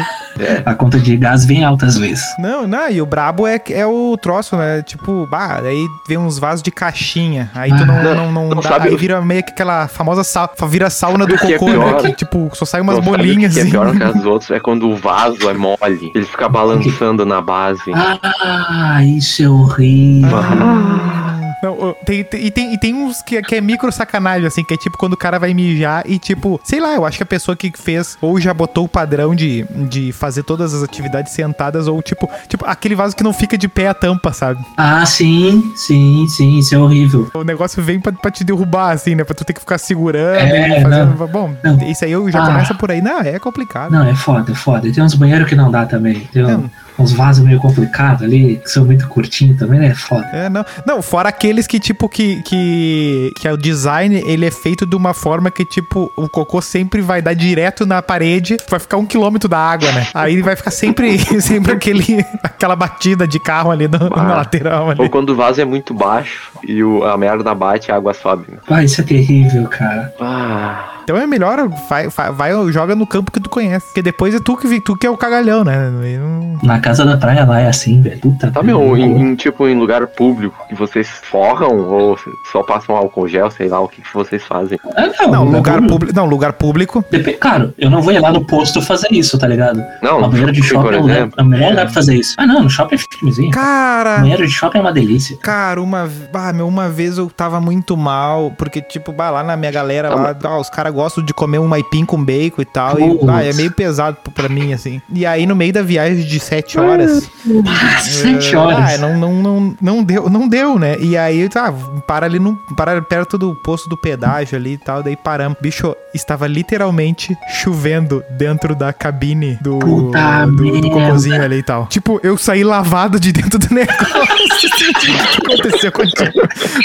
A 0.66 0.74
conta 0.74 0.98
de 0.98 1.16
gás 1.18 1.46
vem 1.46 1.64
alta 1.64 1.86
às 1.86 1.98
vezes. 1.98 2.24
Não, 2.40 2.66
não, 2.68 2.90
e 2.90 3.02
o 3.02 3.06
brabo 3.06 3.46
é, 3.46 3.62
é 3.70 3.86
o 3.86 4.18
troço, 4.20 4.56
né? 4.56 4.82
Tipo, 4.82 5.28
bah, 5.30 5.60
aí 5.64 5.86
vem 6.08 6.18
uns 6.18 6.40
vasos 6.40 6.64
de 6.64 6.72
caixinha. 6.72 7.52
Aí 7.54 7.70
tu 7.76 7.86
não, 7.86 7.96
Ah. 7.96 8.16
não, 8.16 8.32
não, 8.32 8.50
Não 8.50 8.62
dá, 8.62 8.70
sabe 8.70 8.88
aí 8.90 8.96
o- 8.96 8.98
vira 8.98 9.22
meio 9.22 9.44
que 9.44 9.52
aquela 9.52 9.88
famosa 9.88 10.24
sa, 10.24 10.50
vira 10.68 10.90
sauna 10.90 11.26
do 11.28 11.36
o 11.36 11.38
que 11.38 11.54
é 11.54 11.58
cocô, 11.60 11.72
né? 11.72 11.94
Que, 12.02 12.14
tipo, 12.14 12.50
só 12.54 12.66
sai 12.66 12.82
umas 12.82 12.96
Não, 12.98 13.04
sabe 13.04 13.18
bolinhas 13.18 13.52
o 13.52 13.54
que 13.56 13.60
é 13.60 13.64
assim. 13.64 13.72
pior 13.72 13.96
que 13.96 14.04
as 14.04 14.26
outras 14.26 14.52
é 14.52 14.60
quando 14.60 14.90
o 14.90 14.96
vaso 14.96 15.50
é 15.50 15.54
mole. 15.54 16.12
Ele 16.16 16.26
fica 16.26 16.48
balançando 16.50 17.26
na 17.26 17.42
base. 17.42 17.92
Ah, 17.94 19.04
isso 19.04 19.44
é 19.44 19.50
horrível. 19.50 20.38
Ah, 20.38 21.21
Não, 21.62 21.96
tem, 22.06 22.24
tem- 22.24 22.46
e, 22.46 22.52
tem, 22.52 22.74
e 22.74 22.78
tem 22.78 22.94
uns 22.96 23.22
que, 23.22 23.42
que 23.42 23.56
é 23.56 23.62
micro 23.62 23.92
sacanagem, 23.92 24.48
assim, 24.48 24.64
que 24.64 24.74
é 24.74 24.78
tipo 24.78 24.98
quando 24.98 25.14
o 25.14 25.18
cara 25.18 25.38
vai 25.40 25.54
mijar 25.54 26.04
e 26.06 26.18
tipo, 26.18 26.60
sei 26.64 26.80
lá, 26.80 26.96
eu 26.96 27.06
acho 27.06 27.18
que 27.18 27.24
a 27.24 27.26
pessoa 27.26 27.56
que 27.56 27.72
fez 27.76 28.18
ou 28.22 28.40
já 28.40 28.54
botou 28.54 28.86
o 28.86 28.90
padrão 28.90 29.36
de, 29.36 29.66
de 29.90 30.12
fazer 30.12 30.44
todas 30.44 30.74
as 30.74 30.82
atividades 30.84 31.34
sentadas, 31.34 31.88
ou 31.88 32.02
tipo, 32.02 32.30
tipo, 32.48 32.66
aquele 32.66 32.96
vaso 32.96 33.16
que 33.16 33.24
não 33.24 33.34
fica 33.34 33.58
de 33.58 33.68
pé 33.68 33.88
a 33.88 33.94
tampa, 33.94 34.34
sabe? 34.34 34.60
Ah, 34.78 35.06
sim, 35.06 35.72
sim, 35.76 36.26
sim, 36.28 36.58
isso 36.60 36.74
é 36.74 36.78
horrível. 36.78 37.30
O 37.34 37.44
negócio 37.44 37.82
vem 37.84 38.00
pra, 38.00 38.12
pra 38.12 38.32
te 38.32 38.44
derrubar, 38.44 38.92
assim, 38.92 39.16
né? 39.16 39.24
Pra 39.24 39.36
tu 39.36 39.46
ter 39.46 39.54
que 39.54 39.60
ficar 39.60 39.78
segurando 39.78 40.38
É, 40.40 40.80
e 40.80 40.82
fazendo. 40.82 41.28
Bom, 41.28 41.54
Não. 41.64 41.78
isso 41.88 42.04
aí 42.06 42.12
eu 42.12 42.30
já 42.32 42.44
Ah. 42.44 42.48
começa 42.48 42.74
por 42.74 42.92
aí. 42.92 43.02
Não, 43.02 43.20
é 43.20 43.38
complicado. 43.40 43.92
Não, 43.92 44.04
é 44.08 44.16
foda, 44.16 44.52
é 44.52 44.56
foda. 44.56 44.92
Tem 44.92 45.04
uns 45.04 45.14
banheiros 45.16 45.48
que 45.48 45.56
não 45.56 45.70
dá 45.72 45.86
também. 45.86 46.22
Tem 46.34 46.44
um- 46.44 46.48
Não. 46.48 46.72
Uns 47.00 47.12
vasos 47.14 47.44
meio 47.44 47.60
complicados 47.60 48.24
ali, 48.24 48.58
que 48.64 48.70
são 48.70 48.86
muito 48.86 49.08
curtinhos 49.08 49.58
também, 49.58 49.80
né? 49.80 49.88
É 49.88 49.96
foda. 49.96 50.26
É, 50.34 50.50
não. 50.50 50.66
Não, 50.86 51.02
fora 51.02 51.30
aqueles 51.30 51.66
que, 51.68 51.80
tipo, 51.80 52.08
que, 52.08 52.42
que, 52.44 53.32
que 53.40 53.48
é 53.48 53.52
o 53.54 53.58
design, 53.58 54.22
ele 54.26 54.46
é 54.46 54.52
feito 54.52 54.86
de 54.86 54.96
uma 54.96 55.14
forma 55.14 55.50
que, 55.50 55.66
tipo, 55.66 56.12
o 56.18 56.30
cocô 56.30 56.62
sempre 56.62 57.02
vai 57.02 57.22
dar 57.22 57.34
direto 57.34 57.86
na 57.86 58.02
parede, 58.02 58.58
vai 58.70 58.80
ficar 58.80 58.98
um 58.98 59.06
quilômetro 59.06 59.50
da 59.50 59.58
água, 59.58 59.92
né? 59.92 60.08
Aí 60.14 60.34
ele 60.34 60.44
vai 60.44 60.56
ficar 60.56 60.72
sempre, 60.72 61.18
sempre 61.42 61.72
aquele, 61.74 62.26
aquela 62.44 62.76
batida 62.76 63.28
de 63.28 63.40
carro 63.40 63.72
ali 63.72 63.88
no- 63.88 63.98
na 64.10 64.34
Ah. 64.34 64.36
lateral 64.38 64.90
ali. 64.92 65.02
Ou 65.02 65.10
quando 65.10 65.32
o 65.32 65.36
vaso 65.36 65.60
é 65.62 65.66
muito 65.66 65.94
baixo 65.94 66.52
e 66.68 66.84
o- 66.84 67.04
a 67.04 67.18
merda 67.18 67.54
bate, 67.56 67.92
a 67.92 67.96
água 67.96 68.14
sobe. 68.14 68.46
né? 68.52 68.58
Ah, 68.70 68.84
isso 68.84 69.02
é 69.02 69.04
terrível, 69.04 69.68
cara. 69.68 70.14
Ah, 70.20 71.01
Então 71.04 71.18
é 71.18 71.26
melhor, 71.28 71.68
vai, 71.90 72.08
vai, 72.08 72.32
vai, 72.32 72.72
joga 72.72 72.96
no 72.96 73.06
campo 73.08 73.32
que 73.32 73.40
tu 73.40 73.50
conhece. 73.50 73.86
Porque 73.88 74.02
depois 74.02 74.34
é 74.36 74.40
tu 74.40 74.56
que, 74.56 74.80
tu 74.82 74.96
que 74.96 75.06
é 75.08 75.10
o 75.10 75.18
cagalhão, 75.18 75.64
né? 75.64 75.90
Não- 75.90 76.60
Na 76.64 76.80
casa 76.80 77.04
da 77.06 77.18
praia 77.18 77.44
lá 77.46 77.60
é 77.60 77.68
assim, 77.68 78.02
velho. 78.02 78.20
Puta 78.20 78.52
tá, 78.52 78.62
meu, 78.64 78.96
em, 78.96 79.20
em, 79.22 79.36
tipo, 79.36 79.68
em 79.68 79.78
lugar 79.78 80.06
público, 80.08 80.56
que 80.70 80.76
vocês 80.76 81.08
forram 81.24 81.78
ou 81.90 82.18
só 82.52 82.62
passam 82.64 82.96
álcool 82.96 83.28
gel, 83.28 83.50
sei 83.50 83.68
lá, 83.68 83.80
o 83.80 83.88
que, 83.88 84.02
que 84.02 84.14
vocês 84.14 84.44
fazem. 84.44 84.80
Ah, 84.96 85.28
Não, 85.28 85.44
lugar 85.46 85.76
público. 85.76 85.90
público. 85.94 86.16
Não, 86.16 86.26
lugar 86.26 86.54
público. 86.54 87.06
Depe- 87.12 87.34
Claro, 87.34 87.74
eu 87.78 87.90
não 87.90 88.02
vou 88.02 88.14
ir 88.14 88.20
lá 88.20 88.32
no 88.32 88.46
posto 88.46 88.82
fazer 88.82 89.08
isso, 89.12 89.38
tá 89.38 89.48
ligado? 89.48 89.82
Não, 90.02 90.24
a 90.24 90.28
banheira 90.28 90.52
de 90.52 90.62
shopping, 90.62 90.84
shopping 90.92 90.96
é 90.96 91.00
o, 91.00 91.02
lugar, 91.02 91.30
é 91.38 91.42
o 91.42 91.46
melhor 91.46 91.70
lugar 91.72 91.86
pra 91.86 91.94
fazer 91.94 92.16
isso. 92.16 92.36
Ah, 92.38 92.46
não, 92.46 92.64
no 92.64 92.70
shopping 92.70 92.96
é 92.96 92.98
firmezinho. 92.98 93.52
Cara. 93.52 94.20
Banheiro 94.20 94.46
de 94.46 94.52
shopping 94.54 94.78
é 94.78 94.82
uma 94.82 94.94
delícia. 94.94 95.38
Cara, 95.42 95.82
uma, 95.82 96.08
ah, 96.34 96.54
meu, 96.54 96.68
uma 96.68 96.90
vez 96.90 97.18
eu 97.18 97.28
tava 97.30 97.60
muito 97.60 97.98
mal, 97.98 98.52
porque, 98.58 98.82
tipo, 98.82 99.12
bah, 99.12 99.30
lá 99.32 99.44
na 99.44 99.58
minha 99.58 99.72
galera, 99.72 100.14
lá, 100.14 100.36
ah, 100.44 100.60
os 100.60 100.70
caras 100.70 100.91
gostam 100.92 101.24
de 101.24 101.34
comer 101.34 101.60
um 101.60 101.74
aipim 101.74 102.06
com 102.06 102.24
bacon 102.24 102.62
e 102.62 102.66
tal, 102.66 103.00
e 103.00 103.26
bah, 103.26 103.44
é 103.44 103.54
meio 103.54 103.72
pesado 103.72 104.18
pra 104.34 104.50
mim, 104.50 104.74
assim. 104.74 105.02
E 105.14 105.26
aí, 105.26 105.46
no 105.46 105.56
meio 105.56 105.74
da 105.74 105.82
viagem 105.82 106.24
de 106.26 106.40
sete 106.40 106.80
horas... 106.80 107.30
Ah, 107.68 108.00
sete 108.00 108.54
eh, 108.54 108.58
horas. 108.58 108.96
Ah, 108.96 108.98
não, 108.98 109.18
não, 109.18 109.34
não, 109.42 109.76
não, 109.82 110.04
deu, 110.04 110.30
não 110.30 110.48
deu, 110.48 110.78
né? 110.78 110.98
E 111.00 111.18
aí, 111.18 111.48
tá, 111.50 111.74
para 112.08 112.26
ali, 112.26 112.40
no, 112.40 112.56
para 112.76 113.02
perto 113.02 113.38
do 113.38 113.56
posto 113.56 113.90
do 113.90 113.98
pedágio 113.98 114.58
ali 114.58 114.74
e 114.74 114.78
tal, 114.78 115.02
daí 115.04 115.16
paramos. 115.16 115.58
Bicho, 115.62 115.96
estava 116.14 116.48
literalmente 116.48 117.36
chovendo 117.50 118.24
dentro 118.38 118.76
da 118.76 118.92
cabine 118.94 119.58
do, 119.62 119.80
Puta 119.80 120.46
do, 120.46 120.56
do 120.56 120.64
merda. 120.64 120.90
cocôzinho 120.90 121.44
ali 121.44 121.58
e 121.58 121.64
tal. 121.64 121.88
Tipo, 121.88 122.20
eu 122.24 122.38
saí 122.38 122.64
lavado 122.64 123.20
de 123.20 123.32
dentro 123.32 123.60
do 123.60 123.68
negócio. 123.74 124.41
O 124.68 124.94
que 124.96 125.54
aconteceu 125.54 125.92
contigo? 125.92 126.32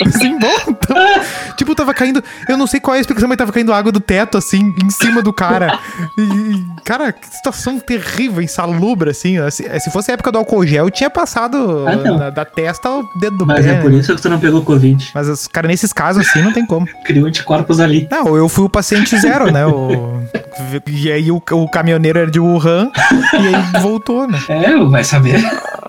Assim, 0.07 0.39
bom, 0.39 0.55
então, 0.69 0.97
tipo, 1.57 1.75
tava 1.75 1.93
caindo. 1.95 2.23
Eu 2.49 2.57
não 2.57 2.67
sei 2.67 2.81
qual 2.81 2.95
é 2.95 2.99
a 2.99 3.01
explicação, 3.01 3.29
mas 3.29 3.39
tava 3.39 3.53
caindo 3.53 3.73
água 3.73 3.93
do 3.93 4.01
teto, 4.01 4.39
assim, 4.39 4.75
em 4.83 4.91
cima 4.91 5.23
do 5.23 5.33
cara. 5.33 5.79
E, 6.19 6.83
cara, 6.85 7.13
que 7.13 7.27
situação 7.29 7.79
terrível, 7.79 8.43
insalubre, 8.43 9.11
assim. 9.11 9.39
assim, 9.39 9.65
Se 9.81 9.91
fosse 9.91 10.11
a 10.11 10.15
época 10.15 10.33
do 10.33 10.39
álcool 10.39 10.67
gel, 10.67 10.87
eu 10.87 10.91
tinha 10.91 11.11
passado 11.11 11.85
Ah, 11.87 12.31
da, 12.31 12.45
testa 12.45 12.89
ao 12.89 13.03
dedo 13.19 13.39
do 13.39 13.47
Mas 13.47 13.65
pé. 13.65 13.73
é 13.73 13.81
por 13.81 13.91
né? 13.91 13.99
isso 13.99 14.15
que 14.15 14.23
tu 14.23 14.29
não 14.29 14.39
pegou 14.39 14.63
Covid. 14.63 15.11
Mas, 15.15 15.47
cara, 15.49 15.69
nesses 15.69 15.93
casos, 15.93 16.27
assim, 16.27 16.43
não 16.43 16.53
tem 16.53 16.65
como. 16.65 16.87
Criou 17.05 17.27
anticorpos 17.27 17.81
ali. 17.81 18.09
Não, 18.11 18.37
eu 18.37 18.49
fui 18.49 18.65
o 18.65 18.69
paciente 18.69 19.17
zero, 19.19 19.51
né? 19.51 19.67
O... 19.67 20.23
E 20.87 21.11
aí 21.13 21.31
o, 21.31 21.37
o 21.51 21.69
caminhoneiro 21.69 22.19
era 22.19 22.31
de 22.31 22.41
Wuhan 22.41 22.91
e 23.35 23.37
aí 23.55 23.81
voltou, 23.83 24.27
né? 24.27 24.39
É, 24.49 24.77
vai 24.85 25.05
saber. 25.05 25.37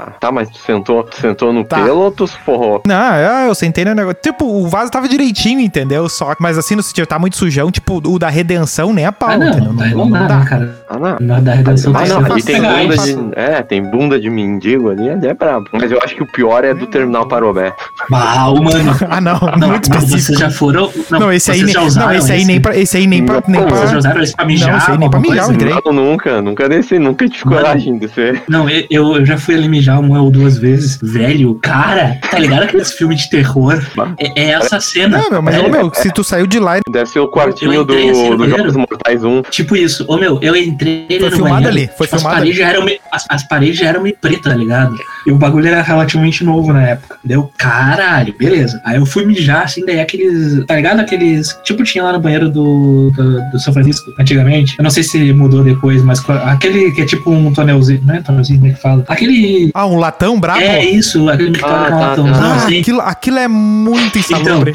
Ah, 0.08 0.12
tá, 0.20 0.32
mas 0.32 0.50
tu 0.50 0.58
sentou, 0.60 1.04
tu 1.04 1.18
sentou 1.18 1.52
no 1.52 1.64
Tá. 1.66 1.82
pelo 1.84 2.00
ou 2.00 2.12
tu 2.12 2.26
se 2.28 2.38
forrou? 2.40 2.82
Não, 2.88 3.16
eu, 3.18 3.48
eu 3.50 3.56
sentei 3.56 3.84
no 3.84 3.94
negócio. 3.94 4.18
Tipo, 4.22 4.46
o 4.46 4.68
vaso 4.68 4.90
tava 4.92 5.08
direitinho, 5.08 5.60
entendeu? 5.60 6.08
Só 6.08 6.34
que, 6.34 6.42
mas 6.42 6.58
assim, 6.58 6.76
no 6.76 6.84
sentido, 6.84 7.06
tá 7.06 7.20
muito 7.20 7.36
sujão, 7.38 7.70
tipo, 7.72 8.02
o 8.06 8.18
da 8.20 8.30
redenção 8.30 8.94
nem 8.94 9.06
a 9.06 9.12
pau, 9.12 9.30
Ah, 9.30 9.36
entendeu? 9.36 9.66
não, 9.66 9.76
daí 9.76 9.94
não 9.94 10.10
dá, 10.10 10.28
né, 10.40 10.46
cara? 10.48 10.76
Ah, 10.90 10.98
não. 10.98 11.18
Na 11.20 11.40
da 11.40 11.54
redação 11.54 11.94
Ah, 11.96 12.00
tem 12.04 12.10
não, 12.10 12.20
ali 12.32 12.44
tem 12.44 12.62
bunda 12.62 12.98
de. 12.98 13.18
É, 13.36 13.62
tem 13.64 13.82
bunda 13.84 14.20
de 14.20 14.30
mendigo 14.30 14.90
ali, 14.90 15.10
ali 15.10 15.28
é 15.28 15.34
brabo. 15.34 15.66
Mas 15.74 15.92
eu 15.92 16.00
acho 16.04 16.16
que 16.16 16.24
o 16.24 16.32
pior 16.32 16.64
é 16.64 16.74
do 16.74 16.88
terminal 16.88 17.28
Parobé. 17.28 17.74
Bah, 18.10 18.46
mano. 18.54 18.96
Ah, 19.10 19.22
não, 19.22 19.40
Não, 19.58 19.70
muito 19.70 19.90
não, 19.90 19.98
específico. 19.98 20.20
vocês 20.20 20.40
já 20.40 20.50
foram. 20.50 20.92
Não, 21.10 21.20
Não, 21.20 21.34
esse 21.34 21.52
aí, 21.52 21.64
nem, 21.64 21.74
já 21.74 21.80
não, 21.82 21.88
usaram 21.88 22.14
esse 22.14 22.32
aí 22.32 22.46
nem 22.46 22.60
pra, 22.62 22.78
esse 22.78 22.98
aí 22.98 23.08
nem 23.08 23.26
pra, 23.26 23.42
nem 23.48 23.60
Não, 23.62 23.68
pra- 23.68 23.78
Vocês 23.78 23.92
já 23.92 23.98
usaram 23.98 24.22
isso 24.22 24.36
pra 24.36 24.46
mijar? 24.46 24.72
Não, 24.72 24.78
isso 24.78 24.92
aí 24.92 24.98
nem 24.98 25.10
pra 25.10 25.20
mijar, 25.20 25.46
eu 25.48 25.54
entrei. 25.54 25.74
Não, 25.86 25.94
nunca, 25.94 26.42
nunca 26.42 26.70
desci, 26.70 27.00
nunca 27.00 27.28
tive 27.28 27.44
coragem 27.44 27.98
de 27.98 28.08
ser. 28.08 28.44
Não, 28.48 28.70
eu, 28.70 28.86
eu 28.90 29.08
eu 29.18 29.26
já 29.26 29.38
fui 29.38 29.56
ali 29.56 29.68
mijar 29.70 29.97
uma 30.00 30.22
ou 30.22 30.32
duas 30.32 30.58
vezes. 30.58 31.00
Velho, 31.02 31.56
cara, 31.56 32.20
tá 32.30 32.40
ligado 32.40 32.64
aqueles 32.64 32.92
filmes 32.94 33.22
de 33.22 33.30
terror? 33.30 33.82
É, 34.18 34.42
é 34.42 34.50
essa 34.52 34.80
cena. 34.80 35.18
Não, 35.18 35.30
meu, 35.30 35.42
mas, 35.42 35.58
ô, 35.60 35.70
meu, 35.70 35.92
se 35.94 36.12
tu 36.12 36.24
saiu 36.24 36.48
de 36.48 36.60
lá, 36.60 36.78
Deve 36.90 37.10
ser 37.10 37.20
o 37.20 37.28
quartinho 37.28 37.84
do, 37.84 37.94
assim 37.94 38.30
do 38.30 38.38
banheiro. 38.38 38.58
Jogos 38.58 38.76
Mortais 38.76 39.24
1. 39.24 39.42
Tipo 39.44 39.76
isso. 39.76 40.06
Ô 40.08 40.18
meu, 40.18 40.40
eu 40.42 40.56
entrei 40.56 41.06
Foi 41.08 41.20
no 41.20 41.36
filmado 41.36 41.64
banheiro, 41.64 41.70
ali, 41.70 41.90
foi 41.98 42.06
as 42.06 42.10
filmado 42.10 42.36
paredes 42.38 42.58
já 42.58 42.70
eram 42.70 42.86
meio, 42.86 43.00
as, 43.12 43.26
as 43.30 43.48
paredes 43.48 43.78
já 43.78 43.88
eram 43.88 44.02
meio 44.02 44.18
pretas, 44.20 44.52
tá 44.52 44.56
ligado? 44.56 44.98
E 45.26 45.32
o 45.32 45.36
bagulho 45.36 45.68
era 45.68 45.82
relativamente 45.82 46.44
novo 46.44 46.72
na 46.72 46.84
época. 46.88 47.18
Deu 47.24 47.52
caralho, 47.58 48.34
beleza. 48.38 48.82
Aí 48.86 48.98
eu 48.98 49.06
fui 49.06 49.26
mijar, 49.26 49.64
assim, 49.64 49.86
daí 49.86 50.00
aqueles. 50.00 50.66
Tá 50.66 50.76
ligado? 50.76 51.00
Aqueles. 51.00 51.58
Tipo, 51.64 51.84
tinha 51.84 52.04
lá 52.04 52.14
no 52.14 52.20
banheiro 52.20 52.50
do, 52.50 53.12
do, 53.12 53.52
do 53.52 53.60
São 53.60 53.74
Francisco, 53.74 54.12
antigamente. 54.20 54.76
Eu 54.78 54.84
não 54.84 54.90
sei 54.90 55.04
se 55.04 55.34
mudou 55.34 55.64
depois, 55.64 56.02
mas 56.04 56.24
aquele 56.30 56.92
que 56.92 57.02
é 57.02 57.06
tipo 57.06 57.32
um 57.32 57.54
tonelzinho. 57.54 58.02
Não 58.04 58.16
é 58.16 58.22
tonelzinho, 58.22 58.60
como 58.60 58.72
é 58.72 58.76
que 58.76 58.82
fala? 58.82 59.04
Aquele. 59.08 59.72
ah, 59.74 59.86
um 59.92 59.98
latão 59.98 60.40
brabo. 60.40 60.60
É 60.60 60.84
isso, 60.84 61.30
aquele 61.30 61.52
mictório 61.52 61.94
Ah, 61.96 62.16
com 62.16 62.32
tá, 62.32 62.40
Ah, 62.40 62.56
assim. 62.56 62.80
aquilo, 62.80 63.02
aquilo 63.02 63.38
é 63.40 63.48
muito 63.48 64.18
insalubre. 64.20 64.74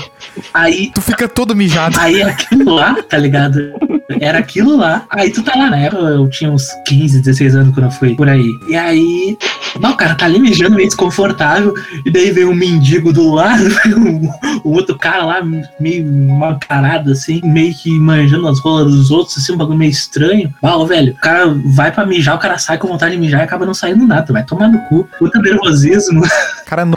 Aí 0.53 0.90
Tu 0.94 1.01
fica 1.01 1.29
todo 1.29 1.55
mijado. 1.55 1.98
Aí 1.98 2.22
aquilo 2.22 2.75
lá, 2.75 2.96
tá 3.03 3.18
ligado? 3.18 3.72
Era 4.20 4.38
aquilo 4.38 4.77
lá. 4.77 5.05
Aí 5.11 5.31
tu 5.31 5.42
tá 5.42 5.53
lá, 5.57 5.70
né? 5.70 5.88
Eu, 5.92 6.01
eu 6.01 6.29
tinha 6.29 6.51
uns 6.51 6.68
15, 6.87 7.20
16 7.20 7.57
anos 7.57 7.75
quando 7.75 7.87
eu 7.87 7.90
fui 7.92 8.14
por 8.14 8.29
aí. 8.29 8.44
E 8.68 8.77
aí. 8.77 9.37
Não, 9.81 9.92
o 9.92 9.96
cara 9.96 10.14
tá 10.14 10.27
ali 10.27 10.38
mijando 10.38 10.77
meio 10.77 10.88
desconfortável. 10.88 11.72
E 12.05 12.11
daí 12.11 12.31
veio 12.31 12.51
um 12.51 12.55
mendigo 12.55 13.12
do 13.12 13.33
lado, 13.33 13.64
um, 13.96 14.29
um 14.68 14.72
outro 14.72 14.98
cara 14.98 15.25
lá, 15.25 15.42
meio 15.81 16.07
mal 16.07 16.59
assim, 17.11 17.40
meio 17.44 17.75
que 17.75 17.90
manjando 17.98 18.46
as 18.48 18.59
rolas 18.61 18.92
dos 18.92 19.11
outros, 19.11 19.38
assim, 19.38 19.53
um 19.53 19.57
bagulho 19.57 19.79
meio 19.79 19.90
estranho. 19.90 20.53
Uau, 20.62 20.87
velho, 20.87 21.12
o 21.12 21.16
cara 21.16 21.55
vai 21.64 21.90
pra 21.90 22.05
mijar, 22.05 22.37
o 22.37 22.38
cara 22.38 22.59
sai 22.59 22.77
com 22.79 22.88
vontade 22.88 23.12
de 23.14 23.20
mijar 23.20 23.40
e 23.40 23.44
acaba 23.44 23.64
não 23.64 23.75
saindo 23.75 24.07
nada. 24.07 24.33
Vai 24.33 24.44
tomar 24.44 24.68
no 24.68 24.79
cu. 24.88 24.91
Puta 25.18 25.38
nervosismo. 25.40 26.22
Cara, 26.72 26.87
no- 26.87 26.96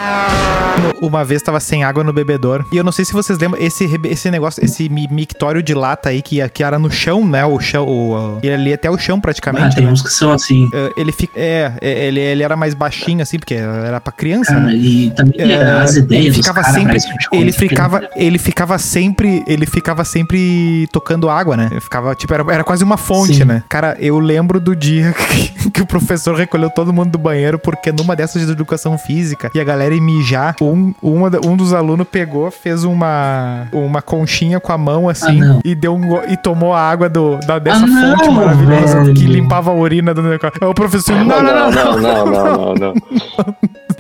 uma 1.02 1.26
vez 1.26 1.42
tava 1.42 1.60
sem 1.60 1.84
água 1.84 2.02
no 2.02 2.14
bebedor. 2.14 2.64
E 2.72 2.78
eu 2.78 2.84
não 2.84 2.92
sei 2.94 3.04
se 3.04 3.12
vocês 3.12 3.38
lembram, 3.38 3.62
esse, 3.62 4.00
esse 4.06 4.32
negócio, 4.32 4.64
esse 4.64 4.88
mi- 4.88 5.08
mictório 5.12 5.62
de 5.62 5.74
lata 5.74 6.10
aí, 6.10 6.22
que, 6.22 6.48
que 6.50 6.64
era 6.64 6.80
no 6.80 6.90
chão, 6.90 7.26
né? 7.28 7.44
O 7.46 7.60
chão, 7.60 7.86
o, 7.86 8.40
ele 8.42 8.54
ali 8.54 8.74
até 8.74 8.90
o 8.90 8.98
chão 8.98 9.18
Ah, 9.18 9.22
praticamente. 9.22 9.76
tem 9.76 9.86
né? 9.86 9.92
uns 9.92 10.02
que 10.02 10.10
são 10.10 10.32
assim. 10.32 10.70
É, 10.74 10.94
Ele 10.96 11.12
fica. 11.12 11.34
É, 11.38 11.74
é, 11.82 12.06
ele, 12.08 12.20
ele 12.22 12.42
era 12.44 12.56
mais 12.56 12.74
baixinho, 12.74 13.22
assim, 13.22 13.38
porque 13.38 13.54
era 13.56 14.00
pra 14.00 14.14
criança, 14.14 14.54
Cara, 14.54 14.68
né? 14.68 14.76
e 14.76 15.12
também 15.12 15.42
É, 15.52 15.62
as 15.72 15.96
ideias 15.98 16.24
ele 16.26 16.30
dos 16.38 16.38
ficava 16.48 16.64
sempre 16.64 17.00
tipo 17.00 17.36
ele 17.36 17.52
ficava 17.52 18.10
ele 18.16 18.38
ficava 18.38 18.78
sempre 18.78 19.44
ele 19.48 19.66
ficava 19.66 20.06
sempre 20.06 20.88
tocando 20.92 21.30
água 21.30 21.58
né 21.58 21.68
Ele 21.72 21.82
ficava 21.82 22.16
tipo 22.16 22.34
era, 22.34 22.44
era 22.54 22.64
quase 22.64 22.84
uma 22.84 22.96
fonte 22.98 23.36
Sim. 23.36 23.44
né 23.46 23.64
cara 23.68 23.98
eu 24.00 24.20
lembro 24.20 24.60
do 24.60 24.74
dia 24.76 25.14
que, 25.30 25.70
que 25.72 25.82
o 25.82 25.86
professor 25.86 26.36
recolheu 26.36 26.70
todo 26.70 26.94
mundo 26.94 27.12
do 27.12 27.18
banheiro 27.18 27.58
porque 27.60 27.92
numa 27.92 28.16
dessas 28.16 28.46
de 28.46 28.52
educação 28.52 28.98
física 28.98 29.50
e 29.54 29.60
a 29.60 29.64
galera 29.66 29.94
ia 29.94 30.02
mijar 30.02 30.56
um 30.62 30.94
uma 31.02 31.30
um 31.46 31.58
dos 31.58 31.74
alunos 31.74 32.08
pegou 32.10 32.50
fez 32.50 32.84
uma 32.86 33.68
uma 33.74 34.02
conchinha 34.02 34.60
com 34.60 34.72
a 34.72 34.78
mão 34.78 35.10
assim 35.10 35.42
Ah, 35.42 35.46
não. 35.46 35.62
e 35.66 35.76
deu 35.76 35.94
um 35.96 36.24
e 36.30 36.38
tomou 36.38 36.74
a 36.74 36.80
água 36.80 37.10
do 37.10 37.38
da, 37.46 37.60
dessa 37.60 37.84
Ah, 37.84 37.88
não, 37.88 38.18
fonte 38.18 38.30
maravilhosa 38.32 39.02
velho. 39.04 39.14
que 39.14 39.26
limpava 39.26 39.72
a 39.72 39.74
urina 39.74 40.14
do 40.14 40.22
negócio 40.22 40.54
o 40.70 40.74
professor 40.74 41.16
não 41.18 41.42
não 41.42 41.44
não, 41.44 41.72
não, 41.72 42.02
não, 42.02 42.26
não, 42.26 42.76
não, 42.76 42.76
não. 42.76 42.94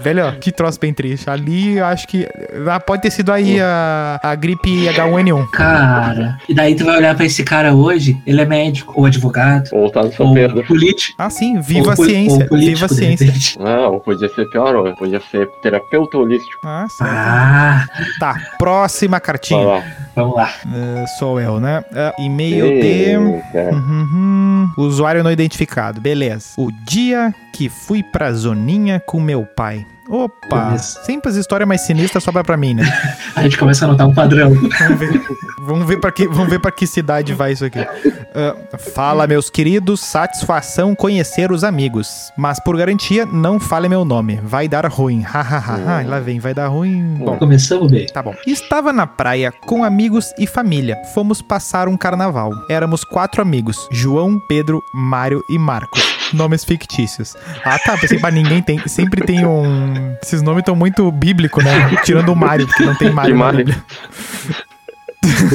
Velho, 0.05 0.39
que 0.39 0.51
troço 0.51 0.79
bem 0.79 0.93
triste. 0.93 1.29
Ali, 1.29 1.77
eu 1.77 1.85
acho 1.85 2.07
que. 2.07 2.27
ah, 2.71 2.79
pode 2.79 3.01
ter 3.01 3.11
sido 3.11 3.31
aí 3.31 3.59
a, 3.59 4.19
a 4.21 4.35
gripe 4.35 4.85
H1N1. 4.87 5.49
Cara, 5.49 6.37
e 6.47 6.53
daí 6.53 6.75
tu 6.75 6.85
vai 6.85 6.97
olhar 6.97 7.15
pra 7.15 7.25
esse 7.25 7.43
cara 7.43 7.73
hoje, 7.73 8.15
ele 8.25 8.39
é 8.41 8.45
médico, 8.45 8.93
ou 8.95 9.05
advogado, 9.05 9.69
Ou 9.73 9.89
tá 9.89 10.03
no 10.03 10.13
São 10.13 10.27
ou 10.27 10.33
Pedro. 10.33 10.63
político. 10.65 11.15
Ah, 11.17 11.29
sim, 11.29 11.59
viva 11.59 11.87
ou 11.87 11.91
a 11.91 11.95
ciência. 11.95 12.43
ou 12.43 12.47
político, 12.47 12.75
Viva 12.75 12.85
a 12.85 12.89
ciência. 12.89 13.33
Não, 13.59 13.99
podia 13.99 14.29
ser 14.29 14.45
pior, 14.49 14.75
ou 14.75 14.95
podia 14.95 15.19
ser 15.31 15.47
terapeuta 15.63 16.17
holístico. 16.17 16.61
Ah, 16.63 16.85
sim. 16.87 17.03
Ah, 17.03 17.85
Tá, 18.19 18.35
próxima 18.59 19.13
Vai 19.17 19.21
cartinha. 19.21 19.59
lá. 19.65 19.83
vamos 20.15 20.35
lá. 20.35 20.49
Eh, 20.71 21.05
sou 21.17 21.39
eu, 21.41 21.59
né? 21.59 21.83
Eh, 21.93 22.13
e-mail 22.19 22.65
de. 22.67 22.87
Eita. 22.87 23.71
Uhum. 23.73 24.69
Usuário 24.77 25.23
não 25.23 25.31
identificado, 25.31 25.99
beleza. 26.01 26.49
O 26.57 26.69
dia 26.85 27.33
que 27.53 27.69
fui 27.69 28.03
pra 28.03 28.31
zoninha 28.31 29.01
com 29.05 29.19
meu 29.19 29.45
pai. 29.45 29.85
Opa! 30.09 30.77
Sempre 30.77 31.29
as 31.29 31.35
histórias 31.35 31.67
mais 31.67 31.81
sinistras 31.81 32.23
sobra 32.23 32.43
pra 32.43 32.55
mim, 32.55 32.73
né? 32.73 32.83
A 33.35 33.43
gente 33.43 33.57
começa 33.57 33.85
a 33.85 33.87
notar 33.87 34.07
um 34.07 34.13
padrão. 34.13 34.53
Vamos 34.53 34.99
ver, 34.99 35.21
vamos 35.59 35.87
ver, 35.87 35.97
pra, 35.99 36.11
que, 36.11 36.27
vamos 36.27 36.49
ver 36.49 36.59
pra 36.59 36.71
que 36.71 36.85
cidade 36.85 37.33
vai 37.33 37.51
isso 37.51 37.65
aqui. 37.65 37.79
Ah, 37.79 38.77
fala, 38.93 39.25
meus 39.25 39.49
queridos, 39.49 40.01
satisfação 40.01 40.93
conhecer 40.93 41.51
os 41.51 41.63
amigos. 41.63 42.31
Mas 42.37 42.59
por 42.59 42.77
garantia, 42.77 43.25
não 43.25 43.59
fale 43.59 43.89
meu 43.89 44.05
nome. 44.05 44.39
Vai 44.43 44.67
dar 44.67 44.85
ruim. 44.87 45.21
Hahaha. 45.21 45.83
Ai, 45.87 46.05
lá 46.05 46.19
vem, 46.19 46.39
vai 46.39 46.53
dar 46.53 46.67
ruim. 46.67 47.15
Bom. 47.15 47.37
Começamos 47.37 47.91
bem. 47.91 48.05
Tá 48.07 48.21
bom. 48.21 48.35
Estava 48.45 48.93
na 48.93 49.07
praia 49.07 49.51
com 49.51 49.83
amigos 49.83 50.33
e 50.37 50.45
família. 50.45 50.97
Fomos 51.13 51.41
passar 51.41 51.87
um 51.87 51.97
carnaval. 51.97 52.51
Éramos 52.69 53.03
quatro 53.03 53.41
amigos: 53.41 53.87
João, 53.91 54.39
Pedro, 54.47 54.81
Mário 54.93 55.41
e 55.49 55.57
Marcos. 55.57 56.04
Nomes 56.33 56.63
fictícios. 56.63 57.35
Ah, 57.63 57.77
tá. 57.79 57.97
Pensei, 57.97 58.19
mas 58.19 58.33
ninguém 58.33 58.61
tem. 58.61 58.85
Sempre 58.87 59.25
tem 59.25 59.45
um. 59.45 60.15
Esses 60.21 60.41
nomes 60.41 60.61
estão 60.61 60.75
muito 60.75 61.11
bíblicos, 61.11 61.63
né? 61.63 61.95
Tirando 62.03 62.29
o 62.29 62.35
Mário, 62.35 62.67
porque 62.67 62.83
não 62.83 62.95
tem 62.95 63.11
Mário. 63.11 63.65
Que 63.65 64.64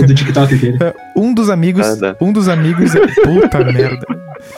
do 0.06 0.14
TikTok 0.14 0.54
aquele. 0.54 0.78
Um 1.16 1.35
dos 1.35 1.50
amigos. 1.50 1.87
Nada. 1.87 2.16
Um 2.20 2.33
dos 2.33 2.48
amigos. 2.48 2.92
Puta 3.24 3.59
merda. 3.64 4.06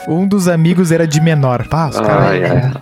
Um 0.07 0.25
dos 0.25 0.47
amigos 0.47 0.91
era 0.93 1.05
de 1.05 1.19
menor. 1.19 1.67
Pá, 1.67 1.87
os 1.89 1.97
Ai, 1.97 2.05
caras. 2.41 2.73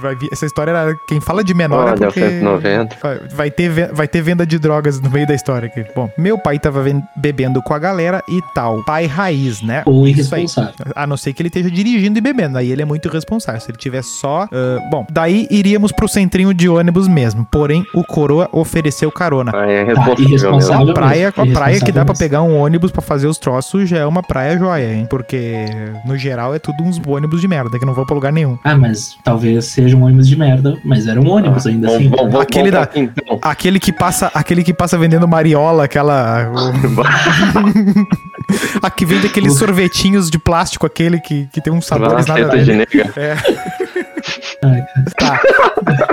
vai 0.00 0.14
vir- 0.14 0.28
Essa 0.32 0.46
história 0.46 0.70
era. 0.70 0.94
Quem 1.06 1.20
fala 1.20 1.44
de 1.44 1.52
menor 1.52 1.88
é 1.88 1.90
Olha, 1.92 1.94
o 1.94 1.98
porque. 2.12 2.20
190. 2.20 2.96
Vai, 3.34 3.50
ter, 3.50 3.92
vai 3.92 4.08
ter 4.08 4.22
venda 4.22 4.46
de 4.46 4.58
drogas 4.58 4.98
no 5.00 5.10
meio 5.10 5.26
da 5.26 5.34
história 5.34 5.66
aqui. 5.68 5.84
Bom, 5.94 6.10
meu 6.16 6.38
pai 6.38 6.58
tava 6.58 6.82
bebendo 7.14 7.62
com 7.62 7.74
a 7.74 7.78
galera 7.78 8.22
e 8.28 8.40
tal. 8.54 8.82
Pai 8.84 9.04
raiz, 9.06 9.60
né? 9.62 9.82
Ou 9.84 10.06
Isso 10.08 10.34
aí. 10.34 10.42
irresponsável. 10.42 10.74
A 10.94 11.06
não 11.06 11.16
ser 11.18 11.32
que 11.34 11.42
ele 11.42 11.48
esteja 11.48 11.70
dirigindo 11.70 12.18
e 12.18 12.22
bebendo. 12.22 12.56
Aí 12.56 12.70
ele 12.72 12.80
é 12.82 12.86
muito 12.86 13.06
irresponsável. 13.06 13.60
Se 13.60 13.70
ele 13.70 13.78
tiver 13.78 14.02
só. 14.02 14.48
ah, 14.50 14.78
bom, 14.90 15.06
daí 15.10 15.46
iríamos 15.50 15.92
pro 15.92 16.08
centrinho 16.08 16.54
de 16.54 16.68
ônibus 16.70 17.06
mesmo. 17.06 17.46
Porém, 17.52 17.84
o 17.94 18.02
coroa 18.02 18.48
ofereceu 18.52 19.12
carona. 19.12 19.52
Ah, 19.54 19.66
é 19.70 19.84
Tá, 19.84 20.02
responsável 20.02 20.24
irresponsável. 20.24 20.78
mesmo. 20.86 20.90
A 20.90 20.94
praia, 20.94 21.75
praia 21.78 21.86
que 21.86 21.92
dá 21.92 22.04
mesmo. 22.04 22.18
pegar 22.18 22.42
um 22.42 22.56
ônibus 22.58 22.90
pra 22.90 23.02
fazer 23.02 23.26
os 23.26 23.38
troços 23.38 23.88
já 23.88 23.98
é 23.98 24.06
uma 24.06 24.22
praia 24.22 24.58
joia, 24.58 24.92
hein? 24.94 25.06
Porque, 25.08 25.66
no 26.04 26.16
geral, 26.16 26.54
é 26.54 26.58
tudo 26.58 26.82
uns 26.82 27.00
ônibus 27.06 27.40
de 27.40 27.48
merda 27.48 27.78
que 27.78 27.84
não 27.86 27.94
vão 27.94 28.04
pra 28.04 28.14
lugar 28.14 28.32
nenhum. 28.32 28.58
Ah, 28.64 28.76
mas 28.76 29.16
talvez 29.24 29.64
seja 29.66 29.96
um 29.96 30.04
ônibus 30.04 30.28
de 30.28 30.36
merda, 30.36 30.76
mas 30.84 31.06
era 31.06 31.20
um 31.20 31.28
ônibus 31.28 31.66
ainda 31.66 31.88
Bom, 31.88 31.96
assim. 31.96 32.08
bom, 32.08 32.16
vamos 32.30 32.40
Aquele 32.40 32.70
da- 32.70 32.88
então. 32.94 33.38
Aquele 33.42 33.78
que 33.80 33.92
passa, 33.92 34.30
aquele 34.34 34.62
que 34.64 34.74
passa 34.74 34.98
vendendo 34.98 35.26
mariola, 35.28 35.84
aquela. 35.84 36.50
a 38.82 38.90
que 38.90 39.04
vende 39.04 39.26
aqueles 39.26 39.54
sorvetinhos 39.58 40.30
de 40.30 40.38
plástico, 40.38 40.86
aquele 40.86 41.20
que, 41.20 41.48
que 41.52 41.60
tem 41.60 41.72
uns 41.72 41.86
sabores 41.86 42.26
nada 42.26 42.62
de 42.62 42.72
nega. 42.72 43.12
Ai, 44.62 44.82
Tá. 45.18 45.40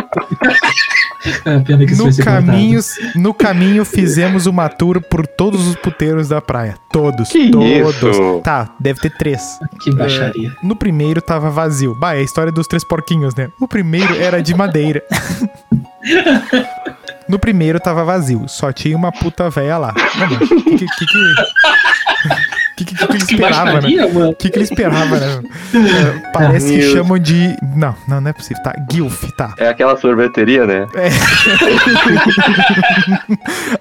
cara, 1.43 1.61
pena 1.61 1.85
que 1.85 1.93
isso 1.93 1.97
No 1.97 2.03
vai 2.05 2.13
ser 2.13 2.23
caminho, 2.23 2.79
no 3.15 3.33
caminho 3.33 3.85
fizemos 3.85 4.45
uma 4.45 4.69
tour 4.69 5.01
por 5.01 5.25
todos 5.25 5.67
os 5.67 5.75
puteiros 5.75 6.29
da 6.29 6.41
praia. 6.41 6.75
Todos. 6.91 7.29
Que 7.29 7.49
todos. 7.49 7.95
isso? 7.95 8.41
Tá, 8.43 8.69
deve 8.79 8.99
ter 8.99 9.11
três. 9.17 9.41
Que 9.81 9.91
baixaria. 9.91 10.51
No 10.61 10.75
primeiro 10.75 11.21
tava 11.21 11.49
vazio. 11.49 11.95
Bah, 11.95 12.15
é 12.15 12.19
a 12.19 12.23
história 12.23 12.51
dos 12.51 12.67
três 12.67 12.83
porquinhos, 12.83 13.35
né? 13.35 13.49
O 13.59 13.67
primeiro 13.67 14.15
era 14.15 14.41
de 14.41 14.53
madeira. 14.53 15.03
No 17.27 17.39
primeiro 17.39 17.79
tava 17.79 18.03
vazio, 18.03 18.47
só 18.47 18.71
tinha 18.71 18.97
uma 18.97 19.11
puta 19.11 19.49
véia 19.49 19.77
lá. 19.77 19.93
Não, 20.19 20.27
que 20.77 20.85
que, 20.85 21.05
que, 21.05 21.33
que, 22.85 22.95
que, 22.95 23.07
que, 23.07 23.07
que 23.07 23.13
ele 23.13 23.23
esperava, 23.23 23.81
né? 23.81 24.05
O 24.29 24.33
que, 24.33 24.49
que 24.49 24.57
ele 24.57 24.63
esperava, 24.63 25.19
né? 25.19 25.43
É, 25.73 26.31
parece 26.31 26.73
que 26.73 26.81
chamam 26.91 27.17
de. 27.19 27.55
Não, 27.75 27.95
não, 28.07 28.21
não 28.21 28.29
é 28.29 28.33
possível. 28.33 28.61
Tá, 28.63 28.73
Guilf, 28.89 29.23
tá. 29.37 29.53
É 29.57 29.69
aquela 29.69 29.97
sorveteria, 29.97 30.65
né? 30.65 30.87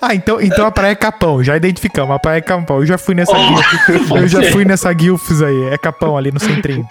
Ah, 0.00 0.14
então, 0.14 0.40
então 0.40 0.66
a 0.66 0.70
praia 0.70 0.92
é 0.92 0.94
Capão, 0.94 1.42
já 1.42 1.56
identificamos. 1.56 2.14
A 2.14 2.18
praia 2.18 2.38
é 2.38 2.40
Capão. 2.40 2.78
Eu 2.78 2.86
já 2.86 2.98
fui 2.98 3.14
nessa 3.14 3.32
Oh, 3.32 3.48
Guilf. 3.48 4.10
Eu 4.22 4.28
já 4.28 4.42
fui 4.50 4.64
nessa 4.64 4.92
Guilfs 4.92 5.42
aí. 5.42 5.64
É 5.64 5.78
Capão 5.78 6.16
ali 6.16 6.32
no 6.32 6.40
centrinho. 6.40 6.86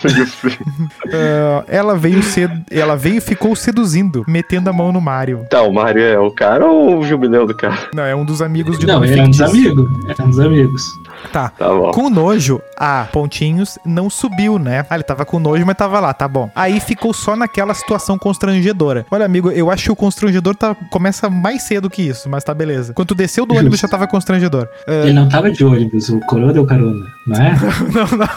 Ah, 1.14 1.64
ela 1.68 1.98
veio 1.98 2.22
cedo. 2.24 2.62
Ela 2.70 2.96
veio 2.96 3.18
e 3.18 3.22
ficou 3.22 3.56
seduzindo, 3.56 4.24
metendo 4.28 4.70
a 4.70 4.74
mão 4.74 4.92
no 4.92 5.02
Mário. 5.02 5.46
Tá, 5.50 5.62
o 5.62 5.74
Mario 5.74 6.04
é 6.04 6.20
o 6.20 6.32
cara 6.32 6.66
ou 6.66 7.00
o 7.00 7.04
jubileu 7.04 7.46
do 7.46 7.56
cara? 7.56 7.78
Não, 7.94 8.04
é 8.04 8.16
um 8.16 8.26
dos 8.26 8.42
amigos 8.42 8.80
de 8.80 8.86
Não, 8.86 9.04
era 9.04 9.24
um 9.24 9.30
dos 9.30 9.42
amigos. 9.42 9.90
Era 10.08 10.24
um 10.24 10.30
dos 10.30 10.40
amigos. 10.40 10.84
Tá. 11.32 11.50
Tá 11.50 11.68
bom. 11.68 11.92
Com 12.02 12.10
nojo, 12.10 12.60
a 12.76 13.06
pontinhos 13.12 13.78
não 13.86 14.10
subiu, 14.10 14.58
né? 14.58 14.84
Ah, 14.90 14.96
ele 14.96 15.04
tava 15.04 15.24
com 15.24 15.38
nojo, 15.38 15.64
mas 15.68 15.78
tava 15.78 16.00
lá, 16.00 16.12
tá 16.12 16.28
bom. 16.28 16.50
Aí 16.56 16.80
ficou 16.80 17.14
só 17.14 17.36
naquela 17.36 17.76
situação 17.76 18.18
constrangedora. 18.18 19.06
Olha, 19.12 19.24
amigo, 19.24 19.52
eu 19.52 19.70
acho 19.70 19.84
que 19.84 19.92
o 19.92 19.96
constrangedor 19.96 20.56
tá, 20.56 20.76
começa 20.90 21.30
mais 21.30 21.62
cedo 21.62 21.92
que 21.92 22.02
isso, 22.02 22.28
mas 22.28 22.44
tá 22.44 22.56
beleza. 22.56 22.92
Quando 22.96 23.14
desceu 23.14 23.46
do 23.46 23.54
ônibus 23.54 23.80
já 23.80 23.88
tava 23.88 24.08
constrangedor. 24.08 24.68
Ah, 24.88 25.04
Ele 25.04 25.14
não 25.14 25.30
tava 25.30 25.52
de 25.52 25.64
ônibus, 25.64 26.10
o 26.10 26.20
coroa 26.22 26.52
deu 26.52 26.66
carona, 26.66 27.06
não 27.28 27.40
é? 27.40 27.52
não, 27.94 28.18
não. 28.18 28.28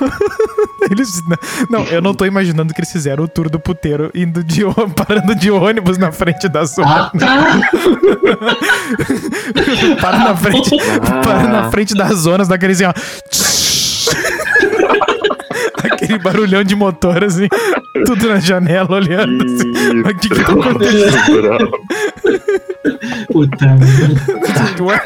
Eles, 0.91 1.23
não, 1.71 1.83
eu 1.85 2.03
não 2.03 2.13
tô 2.13 2.27
imaginando 2.27 2.75
que 2.75 2.81
eles 2.81 2.93
fizeram 2.93 3.25
o 3.25 3.29
tour 3.29 3.49
do 3.49 3.59
puteiro 3.59 4.11
indo 4.15 4.45
de 4.45 4.61
parando 4.95 5.35
de 5.35 5.51
ônibus 5.51 5.97
na 5.97 6.13
frente 6.13 6.47
da 6.47 6.67
zona. 6.67 7.11
Ah, 7.15 7.19
tá! 7.19 7.61
para 10.03 10.19
na 10.19 10.37
frente, 10.37 10.77
Ah. 11.11 11.21
para 11.23 11.49
na 11.49 11.71
frente 11.71 11.95
das 11.95 12.19
zonas 12.19 12.49
daquele 12.49 12.73
assim, 12.75 12.85
ó. 12.85 12.93
Aquele 15.85 16.19
barulhão 16.19 16.65
de 16.65 16.75
motor, 16.75 17.23
assim, 17.25 17.49
tudo 18.07 18.29
na 18.29 18.41
janela 18.41 18.97
olhando. 18.97 19.45
Assim. 19.45 19.73
Mas 20.03 20.13
o 20.15 20.19
que 20.19 20.29
que 20.29 20.35
tá 20.45 20.53
acontecendo? 20.53 21.71
Puta 23.33 23.67
merda. 23.67 24.83
Ué, 24.83 25.01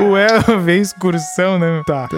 ué, 0.00 0.26
veio 0.62 0.82
excursão, 0.82 1.58
né? 1.58 1.82
Tá. 1.86 2.08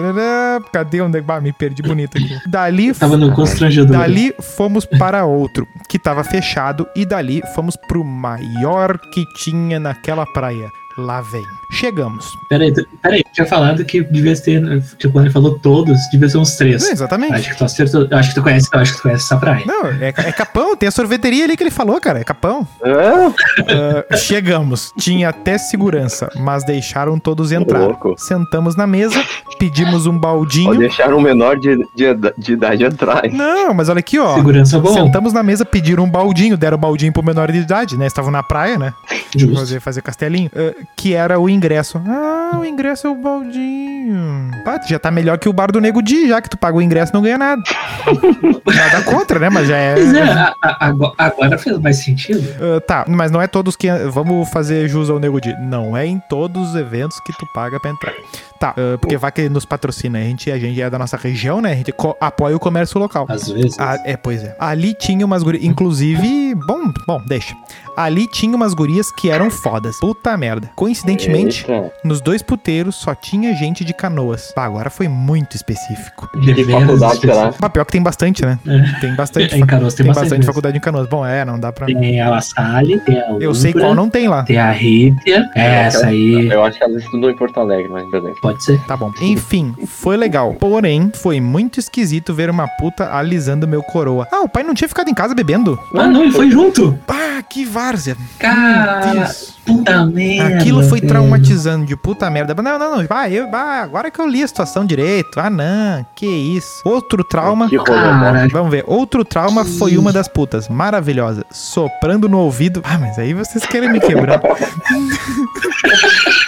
Cadê 0.71 1.01
onde? 1.01 1.23
Ah, 1.27 1.41
me 1.41 1.53
perdi 1.53 1.81
bonito 1.81 2.17
aqui. 2.17 2.37
Dali, 2.47 2.93
Tava 2.93 3.17
no 3.17 3.31
constrangedor. 3.33 3.97
dali 3.97 4.33
fomos 4.55 4.85
para 4.85 5.25
outro, 5.25 5.67
que 5.89 5.99
tava 5.99 6.23
fechado, 6.23 6.87
e 6.95 7.05
dali 7.05 7.41
fomos 7.53 7.75
pro 7.87 8.03
maior 8.03 8.97
que 8.97 9.25
tinha 9.37 9.79
naquela 9.79 10.25
praia. 10.25 10.67
Lá 10.97 11.19
vem. 11.19 11.45
Chegamos. 11.69 12.37
Peraí, 12.47 12.73
peraí, 13.01 13.21
tinha 13.33 13.45
falado 13.45 13.83
que 13.83 14.01
devia 14.03 14.33
ter. 14.39 14.61
Tipo, 14.97 15.11
quando 15.13 15.25
ele 15.25 15.33
falou 15.33 15.59
todos, 15.59 15.97
devia 16.09 16.29
ser 16.29 16.37
uns 16.37 16.55
três. 16.55 16.87
É, 16.87 16.91
exatamente. 16.91 17.33
Acho 17.33 17.49
que 17.49 17.57
tu 17.57 18.15
acho 18.15 18.29
que 18.29 18.35
tu 18.35 18.41
conhece, 18.41 18.69
eu 18.71 18.79
acho 18.79 18.91
que 18.93 18.97
tu 18.99 19.01
conhece 19.03 19.25
essa 19.25 19.37
praia. 19.37 19.65
Não, 19.65 19.87
é, 19.87 20.13
é 20.15 20.31
Capão, 20.31 20.75
tem 20.77 20.87
a 20.87 20.91
sorveteria 20.91 21.43
ali 21.43 21.57
que 21.57 21.63
ele 21.63 21.71
falou, 21.71 21.99
cara, 21.99 22.19
é 22.19 22.23
Capão. 22.23 22.65
Ah, 22.81 24.15
chegamos, 24.15 24.93
tinha 24.97 25.29
até 25.29 25.57
segurança, 25.57 26.29
mas 26.37 26.63
deixaram 26.63 27.19
todos 27.19 27.51
entrar. 27.51 27.79
Louco. 27.79 28.15
Sentamos 28.17 28.77
na 28.77 28.87
mesa, 28.87 29.21
pedimos 29.59 30.05
um 30.05 30.13
Ou 30.13 30.19
baldinho. 30.19 30.77
deixaram 30.77 31.17
um 31.17 31.21
menor 31.21 31.59
de, 31.59 31.75
de, 31.93 32.05
de 32.37 32.53
idade 32.53 32.85
atrás. 32.85 33.33
Não, 33.33 33.73
mas 33.73 33.89
olha 33.89 33.99
aqui, 33.99 34.17
ó. 34.17 34.35
Segurança 34.35 34.79
bom. 34.79 34.93
Sentamos 34.93 35.33
na 35.33 35.43
mesa, 35.43 35.65
pediram 35.65 36.05
um 36.05 36.09
baldinho, 36.09 36.55
deram 36.55 36.77
o 36.77 36.79
baldinho 36.79 37.11
pro 37.11 37.23
menor 37.23 37.51
de 37.51 37.57
idade, 37.57 37.97
né? 37.97 38.05
Estavam 38.07 38.31
na 38.31 38.43
praia, 38.43 38.77
né? 38.77 38.93
Justo. 39.35 39.55
Fazer, 39.55 39.79
fazer 39.81 40.01
castelinho. 40.01 40.49
Ah, 40.55 40.84
que 40.95 41.13
era 41.13 41.39
o 41.39 41.49
ingresso. 41.49 42.01
Ah, 42.07 42.57
o 42.59 42.65
ingresso 42.65 43.07
é 43.07 43.09
o 43.09 43.15
baldinho. 43.15 44.51
Pá, 44.63 44.79
já 44.87 44.99
tá 44.99 45.09
melhor 45.11 45.37
que 45.37 45.49
o 45.49 45.53
bar 45.53 45.71
do 45.71 45.79
Nego 45.81 46.01
Di, 46.01 46.27
já 46.29 46.41
que 46.41 46.49
tu 46.49 46.57
paga 46.57 46.77
o 46.77 46.81
ingresso 46.81 47.11
e 47.11 47.15
não 47.15 47.21
ganha 47.21 47.37
nada. 47.37 47.61
nada 48.65 49.01
contra, 49.03 49.39
né? 49.39 49.49
Mas 49.49 49.67
já 49.67 49.77
é. 49.77 49.93
Pois 49.95 50.13
é, 50.13 50.21
a- 50.23 50.53
a- 50.61 50.95
agora, 51.17 51.57
fez 51.57 51.77
mais 51.79 51.97
sentido. 52.03 52.43
Ah, 52.59 52.81
tá, 52.81 53.05
mas 53.07 53.31
não 53.31 53.41
é 53.41 53.47
todos 53.47 53.75
que. 53.75 53.89
Vamos 54.09 54.49
fazer 54.49 54.87
jus 54.87 55.09
ao 55.09 55.19
Nego 55.19 55.39
Di. 55.41 55.53
Não 55.59 55.95
é 55.95 56.05
em 56.05 56.19
todos 56.29 56.69
os 56.69 56.75
eventos 56.75 57.19
que 57.21 57.33
tu 57.37 57.45
paga 57.53 57.79
pra 57.79 57.91
entrar. 57.91 58.13
Tá, 58.59 58.73
ah, 58.77 58.97
porque 58.99 59.17
vai 59.17 59.31
que 59.31 59.49
nos 59.49 59.65
patrocina. 59.65 60.19
A 60.19 60.21
gente, 60.21 60.51
a 60.51 60.57
gente 60.57 60.81
é 60.81 60.89
da 60.89 60.97
nossa 60.99 61.17
região, 61.17 61.61
né? 61.61 61.71
A 61.71 61.75
gente 61.75 61.93
apoia 62.21 62.55
o 62.55 62.59
comércio 62.59 62.99
local. 62.99 63.25
Às 63.29 63.49
vezes. 63.49 63.77
Ah, 63.79 63.97
é, 64.05 64.15
pois 64.17 64.43
é. 64.43 64.55
Ali 64.59 64.93
tinha 64.93 65.25
umas 65.25 65.43
gurias. 65.43 65.63
Inclusive, 65.63 66.55
bom, 66.67 66.91
bom, 67.07 67.21
deixa. 67.27 67.55
Ali 67.95 68.27
tinha 68.27 68.55
umas 68.55 68.73
gurias 68.73 69.11
que 69.11 69.29
eram 69.29 69.49
fodas. 69.49 69.97
Puta 69.99 70.35
merda. 70.37 70.69
Coincidentemente, 70.75 71.65
Eita. 71.67 71.91
nos 72.03 72.21
dois 72.21 72.41
puteiros 72.41 72.95
só 72.95 73.15
tinha 73.15 73.55
gente 73.55 73.83
de 73.83 73.93
canoas. 73.93 74.51
Pá, 74.53 74.65
agora 74.65 74.89
foi 74.89 75.07
muito 75.07 75.55
específico. 75.55 76.29
Que 76.43 76.53
Deveras 76.53 76.83
faculdade 76.83 77.19
será? 77.19 77.53
Mas 77.59 77.71
pior 77.71 77.85
que 77.85 77.91
tem 77.91 78.03
bastante, 78.03 78.45
né? 78.45 78.59
É. 78.67 78.99
Tem 78.99 79.15
bastante. 79.15 79.55
Em 79.55 79.65
Canoas 79.65 79.93
tem 79.93 80.05
tem 80.05 80.13
bastante 80.13 80.25
bastante 80.35 80.45
faculdade 80.45 80.77
em 80.77 80.81
canoas. 80.81 81.07
Bom, 81.07 81.25
é, 81.25 81.45
não 81.45 81.59
dá 81.59 81.71
pra. 81.71 81.85
Tem 81.85 82.21
a 82.21 82.29
La 82.29 82.41
Salle, 82.41 82.99
tem 82.99 83.17
a 83.19 83.37
Eu 83.39 83.53
sei 83.53 83.71
Umbra, 83.71 83.81
qual 83.81 83.95
não 83.95 84.09
tem 84.09 84.27
lá. 84.27 84.43
Tem 84.43 84.57
a 84.57 84.71
Rítia. 84.71 85.49
É, 85.55 85.85
essa 85.85 86.07
aí. 86.07 86.47
Eu 86.49 86.63
acho 86.63 86.77
que 86.77 86.83
elas 86.83 87.03
estudam 87.03 87.29
em 87.29 87.35
Porto 87.35 87.59
Alegre, 87.59 87.89
mas 87.89 88.09
beleza. 88.11 88.35
Pode 88.41 88.63
ser. 88.63 88.79
Tá 88.85 88.95
bom. 88.97 89.11
Enfim, 89.21 89.73
foi 89.85 90.17
legal. 90.17 90.53
Porém, 90.55 91.11
foi 91.13 91.39
muito 91.39 91.79
esquisito 91.79 92.33
ver 92.33 92.49
uma 92.49 92.67
puta 92.67 93.13
alisando 93.15 93.67
meu 93.67 93.81
coroa. 93.83 94.27
Ah, 94.31 94.41
o 94.41 94.49
pai 94.49 94.63
não 94.63 94.73
tinha 94.73 94.87
ficado 94.87 95.09
em 95.09 95.13
casa 95.13 95.33
bebendo? 95.33 95.79
Ah, 95.93 96.07
não, 96.07 96.23
ele 96.23 96.31
foi 96.31 96.49
junto. 96.49 96.97
Ah, 97.07 97.41
que 97.43 97.65
várzea. 97.85 98.15
Cara. 98.39 99.11
Deus. 99.11 99.54
Puta 99.65 100.05
merda. 100.05 100.57
Aquilo 100.57 100.83
foi 100.83 100.99
velho. 100.99 101.11
traumatizando 101.11 101.85
de 101.85 101.95
puta 101.95 102.29
merda. 102.29 102.53
Não, 102.61 102.77
não, 102.77 102.97
não. 102.97 103.07
Vai, 103.07 103.33
eu, 103.33 103.49
vai, 103.49 103.79
agora 103.79 104.11
que 104.11 104.19
eu 104.19 104.27
li 104.27 104.43
a 104.43 104.47
situação 104.47 104.85
direito. 104.85 105.39
Ah, 105.39 105.49
não. 105.49 106.05
Que 106.15 106.27
isso. 106.27 106.81
Outro 106.85 107.23
trauma. 107.23 107.67
Que 107.67 107.77
rolê 107.77 107.89
Cara, 107.89 108.47
Vamos 108.51 108.71
ver. 108.71 108.83
Outro 108.85 109.25
trauma 109.25 109.65
foi 109.65 109.97
uma 109.97 110.13
das 110.13 110.27
putas. 110.27 110.69
Maravilhosa. 110.69 111.45
Soprando 111.49 112.29
no 112.29 112.39
ouvido. 112.39 112.81
Ah, 112.83 112.97
mas 112.99 113.17
aí 113.17 113.33
vocês 113.33 113.65
querem 113.65 113.91
me 113.91 113.99
quebrar. 113.99 114.39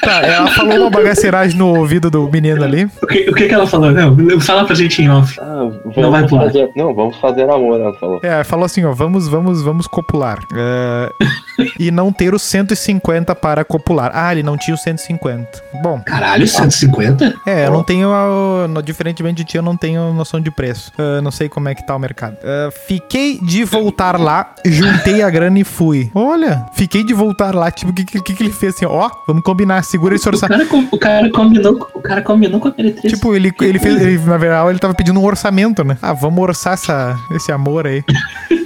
tá, 0.02 0.22
ela 0.22 0.48
falou 0.52 0.82
uma 0.82 0.90
bagaceiragem 0.90 1.58
no 1.58 1.76
ouvido 1.76 2.10
do 2.12 2.30
menino 2.30 2.64
ali. 2.64 2.90
o 3.02 3.08
que, 3.08 3.30
o 3.30 3.34
que 3.34 3.48
que 3.48 3.54
ela 3.54 3.66
falou? 3.66 3.92
Não, 3.92 4.40
fala 4.40 4.66
pra 4.66 4.76
gente 4.76 5.02
em 5.02 5.10
off. 5.10 5.40
Ah, 5.40 5.70
vamos 5.84 5.98
Não 5.98 6.12
vai 6.12 6.28
pular. 6.28 6.46
fazer, 6.46 6.70
Não, 6.76 6.94
vamos 6.94 7.18
fazer 7.18 7.50
amor, 7.50 7.80
ela 7.80 7.94
falou. 7.94 8.20
É, 8.22 8.44
falou 8.44 8.66
assim, 8.66 8.84
ó, 8.86 8.92
vamos, 8.94 9.28
vamos, 9.28 9.64
vamos 9.64 9.88
copular. 9.88 10.40
É, 10.54 11.12
e 11.80 11.90
não 11.90 12.12
ter 12.12 12.34
os 12.34 12.42
150 12.44 13.07
para 13.36 13.64
copular. 13.64 14.12
Ah, 14.14 14.32
ele 14.32 14.44
não 14.44 14.58
tinha 14.58 14.76
os 14.76 14.82
150. 14.82 15.62
Bom, 15.82 16.02
Caralho, 16.06 16.48
150? 16.48 17.36
é, 17.46 17.66
eu 17.68 17.72
não 17.72 17.84
tenho, 17.84 18.12
a- 18.12 18.82
diferentemente 18.84 19.38
de 19.38 19.44
ti, 19.46 19.58
eu 19.58 19.64
não 19.64 19.78
tenho 19.78 20.14
noção 20.14 20.40
de 20.42 20.52
preço. 20.52 20.92
Ah, 20.98 21.22
não 21.22 21.32
sei 21.32 21.48
como 21.50 21.70
é 21.70 21.76
que 21.76 21.86
tá 21.86 21.96
o 21.96 22.00
mercado. 22.00 22.38
Ah, 22.44 22.70
fiquei 22.88 23.40
de 23.42 23.64
voltar 23.64 24.20
lá, 24.20 24.54
juntei 24.66 25.22
a 25.22 25.30
grana 25.30 25.60
e 25.60 25.64
fui. 25.64 26.12
Olha, 26.14 26.66
fiquei 26.74 27.04
de 27.04 27.14
voltar 27.14 27.54
lá, 27.56 27.72
tipo, 27.72 27.92
o 27.92 27.94
que, 27.94 28.04
que, 28.04 28.34
que 28.34 28.44
ele 28.44 28.52
fez 28.52 28.76
assim, 28.76 28.86
ó, 28.86 29.10
vamos 29.28 29.44
combinar, 29.44 29.84
segura 29.84 30.16
esse 30.16 30.28
O 30.28 30.32
orçamento. 30.32 30.58
cara, 30.58 30.70
com- 30.70 30.88
o 30.96 31.00
cara 31.00 31.30
combinou, 31.32 31.90
o 31.94 32.02
cara 32.02 32.22
combinou 32.22 32.60
com 32.60 32.68
a 32.68 32.74
meretriz. 32.78 33.14
Tipo, 33.14 33.36
ele, 33.36 33.54
ele 33.62 33.80
fez, 33.80 34.02
ele, 34.02 34.18
na 34.20 34.38
verdade, 34.38 34.70
ele 34.70 34.80
tava 34.80 34.94
pedindo 34.94 35.20
um 35.20 35.26
orçamento, 35.26 35.84
né? 35.84 35.98
Ah, 36.02 36.14
vamos 36.14 36.40
orçar 36.42 36.74
essa, 36.74 37.18
esse 37.32 37.52
amor 37.52 37.88
aí. 37.88 38.04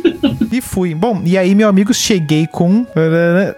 E 0.52 0.60
fui. 0.60 0.94
Bom, 0.94 1.22
e 1.24 1.38
aí, 1.38 1.56
meu 1.56 1.70
amigo, 1.70 1.94
cheguei 1.94 2.46
com. 2.48 2.86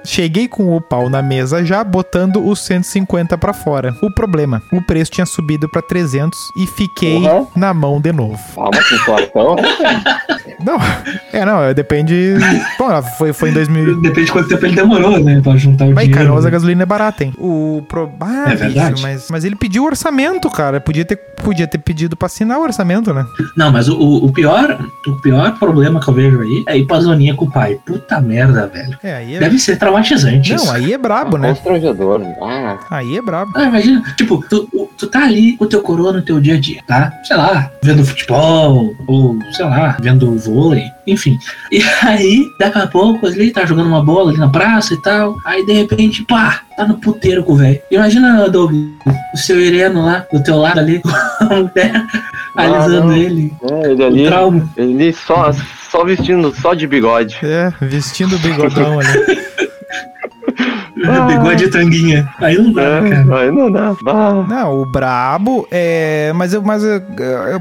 Cheguei 0.05 0.47
com 0.47 0.75
o 0.75 0.81
pau 0.81 1.09
na 1.09 1.21
mesa 1.21 1.65
já, 1.65 1.83
botando 1.83 2.45
os 2.45 2.59
150 2.59 3.37
pra 3.37 3.51
fora. 3.53 3.95
O 4.01 4.11
problema: 4.11 4.61
o 4.71 4.81
preço 4.81 5.11
tinha 5.11 5.25
subido 5.25 5.67
pra 5.69 5.81
300 5.81 6.37
e 6.57 6.67
fiquei 6.67 7.17
Uhum. 7.17 7.47
na 7.55 7.73
mão 7.73 7.99
de 7.99 8.11
novo. 8.11 8.37
Ah, 8.57 8.69
uma 8.69 8.81
situação. 8.83 9.55
Não, 10.63 10.77
é, 11.33 11.43
não, 11.45 11.61
é, 11.63 11.73
depende. 11.73 12.35
Bom, 12.77 13.01
foi, 13.17 13.33
foi 13.33 13.49
em 13.49 13.53
2000. 13.53 14.01
Depende 14.01 14.27
de 14.27 14.31
quanto 14.31 14.47
tempo 14.49 14.65
ele 14.65 14.75
demorou, 14.75 15.19
né? 15.19 15.41
Pra 15.41 15.55
juntar 15.57 15.85
o 15.85 15.93
Mas, 15.93 16.05
dinheiro. 16.05 16.25
Canoas, 16.25 16.45
a 16.45 16.47
né? 16.47 16.51
gasolina 16.51 16.83
é 16.83 16.85
barata, 16.85 17.23
hein? 17.23 17.33
O 17.37 17.83
pro... 17.89 18.09
Ah, 18.21 18.51
É 18.51 18.55
verdade. 18.55 18.91
bicho, 18.93 19.03
mas, 19.03 19.27
mas 19.29 19.43
ele 19.43 19.55
pediu 19.55 19.83
orçamento, 19.83 20.49
cara. 20.49 20.79
Podia 20.79 21.03
ter, 21.03 21.17
podia 21.17 21.67
ter 21.67 21.79
pedido 21.79 22.15
pra 22.15 22.27
assinar 22.27 22.59
o 22.59 22.61
orçamento, 22.63 23.13
né? 23.13 23.25
Não, 23.57 23.71
mas 23.71 23.89
o- 23.89 23.97
o 24.25 24.31
pior, 24.31 24.79
o 25.07 25.21
pior 25.21 25.57
problema 25.59 25.99
que 25.99 26.07
eu 26.09 26.13
vejo 26.13 26.39
aí 26.41 26.63
é 26.67 26.77
ir 26.83 26.87
pra 26.87 26.99
zoninha 26.99 27.35
com 27.35 27.45
o 27.45 27.51
pai. 27.51 27.79
Puta 27.85 28.21
merda, 28.21 28.67
velho. 28.67 28.97
É, 29.03 29.15
aí 29.15 29.35
é. 29.35 29.39
Deve 29.39 29.59
ser 29.59 29.77
traumatizante 29.77 30.53
isso. 30.53 30.65
Não, 30.65 30.73
aí 30.73 30.93
é 30.93 30.97
brabo, 30.97 31.37
né? 31.37 31.49
Constrangedor. 31.49 32.21
Ah, 32.41 32.77
Aí 32.89 33.17
é 33.17 33.21
brabo. 33.21 33.51
Ah, 33.55 33.63
imagina, 33.63 34.03
tipo, 34.15 34.43
tu, 34.49 34.67
tu 34.97 35.07
tá 35.07 35.23
ali 35.23 35.57
com 35.57 35.65
o 35.65 35.67
teu 35.67 35.81
coroa 35.81 36.13
no 36.13 36.21
teu 36.21 36.39
dia 36.39 36.55
a 36.55 36.59
dia, 36.59 36.81
tá? 36.87 37.11
Sei 37.23 37.35
lá, 37.35 37.69
vendo 37.81 38.05
futebol, 38.05 38.93
ou 39.07 39.37
sei 39.51 39.65
lá, 39.65 39.97
vendo 39.99 40.37
vôlei, 40.37 40.85
enfim. 41.07 41.37
E 41.71 41.81
aí, 42.03 42.45
daqui 42.59 42.79
a 42.79 42.87
pouco, 42.87 43.25
ele 43.27 43.51
tá 43.51 43.65
jogando 43.65 43.87
uma 43.87 44.03
bola 44.03 44.31
ali 44.31 44.39
na 44.39 44.49
praça 44.49 44.93
e 44.93 45.01
tal. 45.01 45.35
Aí 45.45 45.65
de 45.65 45.73
repente, 45.73 46.23
pá, 46.23 46.61
tá 46.75 46.85
no 46.85 46.97
puteiro 46.97 47.43
com 47.43 47.53
o 47.53 47.57
velho. 47.57 47.79
Imagina, 47.89 48.49
Doug, 48.49 48.73
o 49.33 49.37
seu 49.37 49.59
Ireno 49.59 50.05
lá, 50.05 50.25
do 50.31 50.41
teu 50.41 50.57
lado 50.57 50.79
ali, 50.79 51.01
com 51.03 51.09
a 51.09 51.55
mulher 51.55 52.05
alisando 52.55 53.13
ele. 53.13 53.53
é, 53.69 53.91
ele 53.91 54.03
ali, 54.03 54.23
ele 54.77 55.13
só, 55.13 55.51
só 55.89 56.03
vestindo 56.03 56.53
só 56.53 56.73
de 56.73 56.87
bigode. 56.87 57.39
É, 57.43 57.73
vestindo 57.81 58.35
o 58.35 58.39
bigodão 58.39 58.99
ali. 58.99 59.43
Ah. 61.03 61.25
Bigode 61.25 61.65
e 61.65 61.69
tanguinha. 61.69 62.29
Aí 62.39 62.57
não 62.57 62.71
dá, 62.71 62.81
É, 62.81 63.09
cara. 63.09 63.39
aí 63.39 63.51
não 63.51 63.71
dá. 63.71 63.95
Bah. 64.01 64.45
Não, 64.47 64.81
o 64.81 64.85
brabo 64.85 65.67
é. 65.71 66.31
Mas, 66.35 66.53
eu- 66.53 66.61
mas 66.61 66.83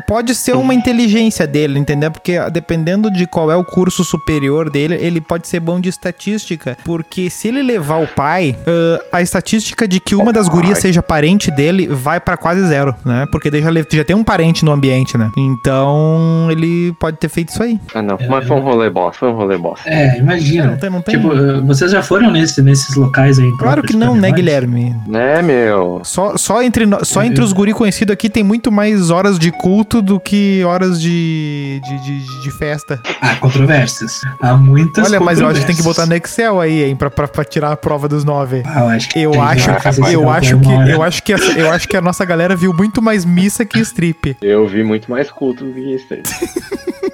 pode 0.06 0.34
ser 0.34 0.54
uma 0.56 0.74
inteligência 0.74 1.46
dele, 1.46 1.78
entendeu? 1.78 2.10
Porque 2.10 2.38
dependendo 2.50 3.10
de 3.10 3.26
qual 3.26 3.50
é 3.50 3.56
o 3.56 3.64
curso 3.64 4.04
superior 4.04 4.70
dele, 4.70 4.94
ele 5.00 5.20
pode 5.20 5.48
ser 5.48 5.60
bom 5.60 5.80
de 5.80 5.88
estatística. 5.88 6.76
Porque 6.84 7.28
se 7.30 7.48
ele 7.48 7.62
levar 7.62 7.96
o 8.02 8.06
pai, 8.06 8.56
ah, 8.66 9.18
a 9.18 9.22
estatística 9.22 9.86
de 9.86 10.00
que 10.00 10.14
uma 10.14 10.32
das 10.32 10.48
gurias 10.48 10.78
seja 10.78 11.02
parente 11.02 11.50
dele 11.50 11.86
vai 11.88 12.20
pra 12.20 12.36
quase 12.36 12.66
zero, 12.66 12.94
né? 13.04 13.26
Porque 13.30 13.50
já, 13.60 13.70
já 13.90 14.04
tem 14.04 14.16
um 14.16 14.24
parente 14.24 14.64
no 14.64 14.72
ambiente, 14.72 15.16
né? 15.18 15.30
Então 15.36 16.48
ele 16.50 16.92
pode 16.98 17.16
ter 17.18 17.28
feito 17.28 17.50
isso 17.50 17.62
aí. 17.62 17.78
Ah, 17.94 18.02
não. 18.02 18.18
Mas 18.28 18.46
foi 18.46 18.56
um 18.56 18.60
rolê 18.60 18.90
boss, 18.90 19.16
foi 19.16 19.28
um 19.28 19.34
rolê 19.34 19.56
boss. 19.58 19.80
É, 19.86 20.18
imagina. 20.18 20.66
Não 20.72 20.76
tem, 20.76 20.90
não 20.90 21.02
tem. 21.02 21.16
Tipo, 21.16 21.32
eh, 21.34 21.60
vocês 21.62 21.90
já 21.90 22.02
foram 22.02 22.30
nesse, 22.30 22.60
nesses 22.62 22.94
locais 22.96 23.31
aí? 23.38 23.50
Claro 23.52 23.82
que 23.82 23.94
não, 23.96 24.14
né? 24.16 24.30
Guilherme? 24.32 24.94
Né, 25.06 25.40
meu? 25.42 26.00
Só, 26.04 26.36
só, 26.36 26.62
entre, 26.62 26.86
no- 26.86 27.04
só 27.04 27.22
entre 27.22 27.42
os 27.42 27.52
guri 27.52 27.72
conhecidos 27.72 28.12
aqui 28.12 28.28
tem 28.30 28.42
muito 28.42 28.70
mais 28.72 29.10
horas 29.10 29.38
de 29.38 29.50
culto 29.52 30.00
do 30.02 30.18
que 30.20 30.62
horas 30.64 31.00
de, 31.00 31.80
de, 31.84 31.98
de, 32.04 32.42
de 32.42 32.50
festa. 32.58 33.00
Há 33.20 33.36
controvérsias. 33.36 34.20
Há 34.40 34.54
muitas 34.54 35.06
Olha, 35.08 35.20
mas 35.20 35.38
eu 35.40 35.46
acho 35.46 35.60
que 35.60 35.66
tem 35.66 35.76
que 35.76 35.82
botar 35.82 36.06
no 36.06 36.14
Excel 36.14 36.60
aí, 36.60 36.84
hein, 36.84 36.96
pra, 36.96 37.10
pra, 37.10 37.28
pra 37.28 37.44
tirar 37.44 37.72
a 37.72 37.76
prova 37.76 38.08
dos 38.08 38.24
nove. 38.24 38.62
Ah, 38.66 38.80
eu 38.80 38.88
acho 38.88 39.08
que 39.08 39.18
Eu 39.20 39.40
acho, 39.42 39.70
eu 40.10 40.30
acho 40.30 40.58
que, 40.58 40.90
eu 40.90 41.02
acho 41.02 41.22
que, 41.22 41.32
essa- 41.32 41.52
eu 41.58 41.70
acho 41.70 41.88
que 41.88 41.96
a 41.96 42.00
nossa 42.00 42.24
galera 42.24 42.54
viu 42.56 42.72
muito 42.72 43.00
mais 43.02 43.24
missa 43.24 43.64
que 43.64 43.78
strip. 43.80 44.36
Eu 44.42 44.66
vi 44.66 44.82
muito 44.82 45.10
mais 45.10 45.30
culto 45.30 45.64
do 45.64 45.72
que 45.72 45.80
aí. 46.10 46.22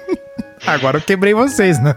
Agora 0.73 0.97
eu 0.97 1.01
quebrei 1.01 1.33
vocês, 1.33 1.79
né? 1.81 1.93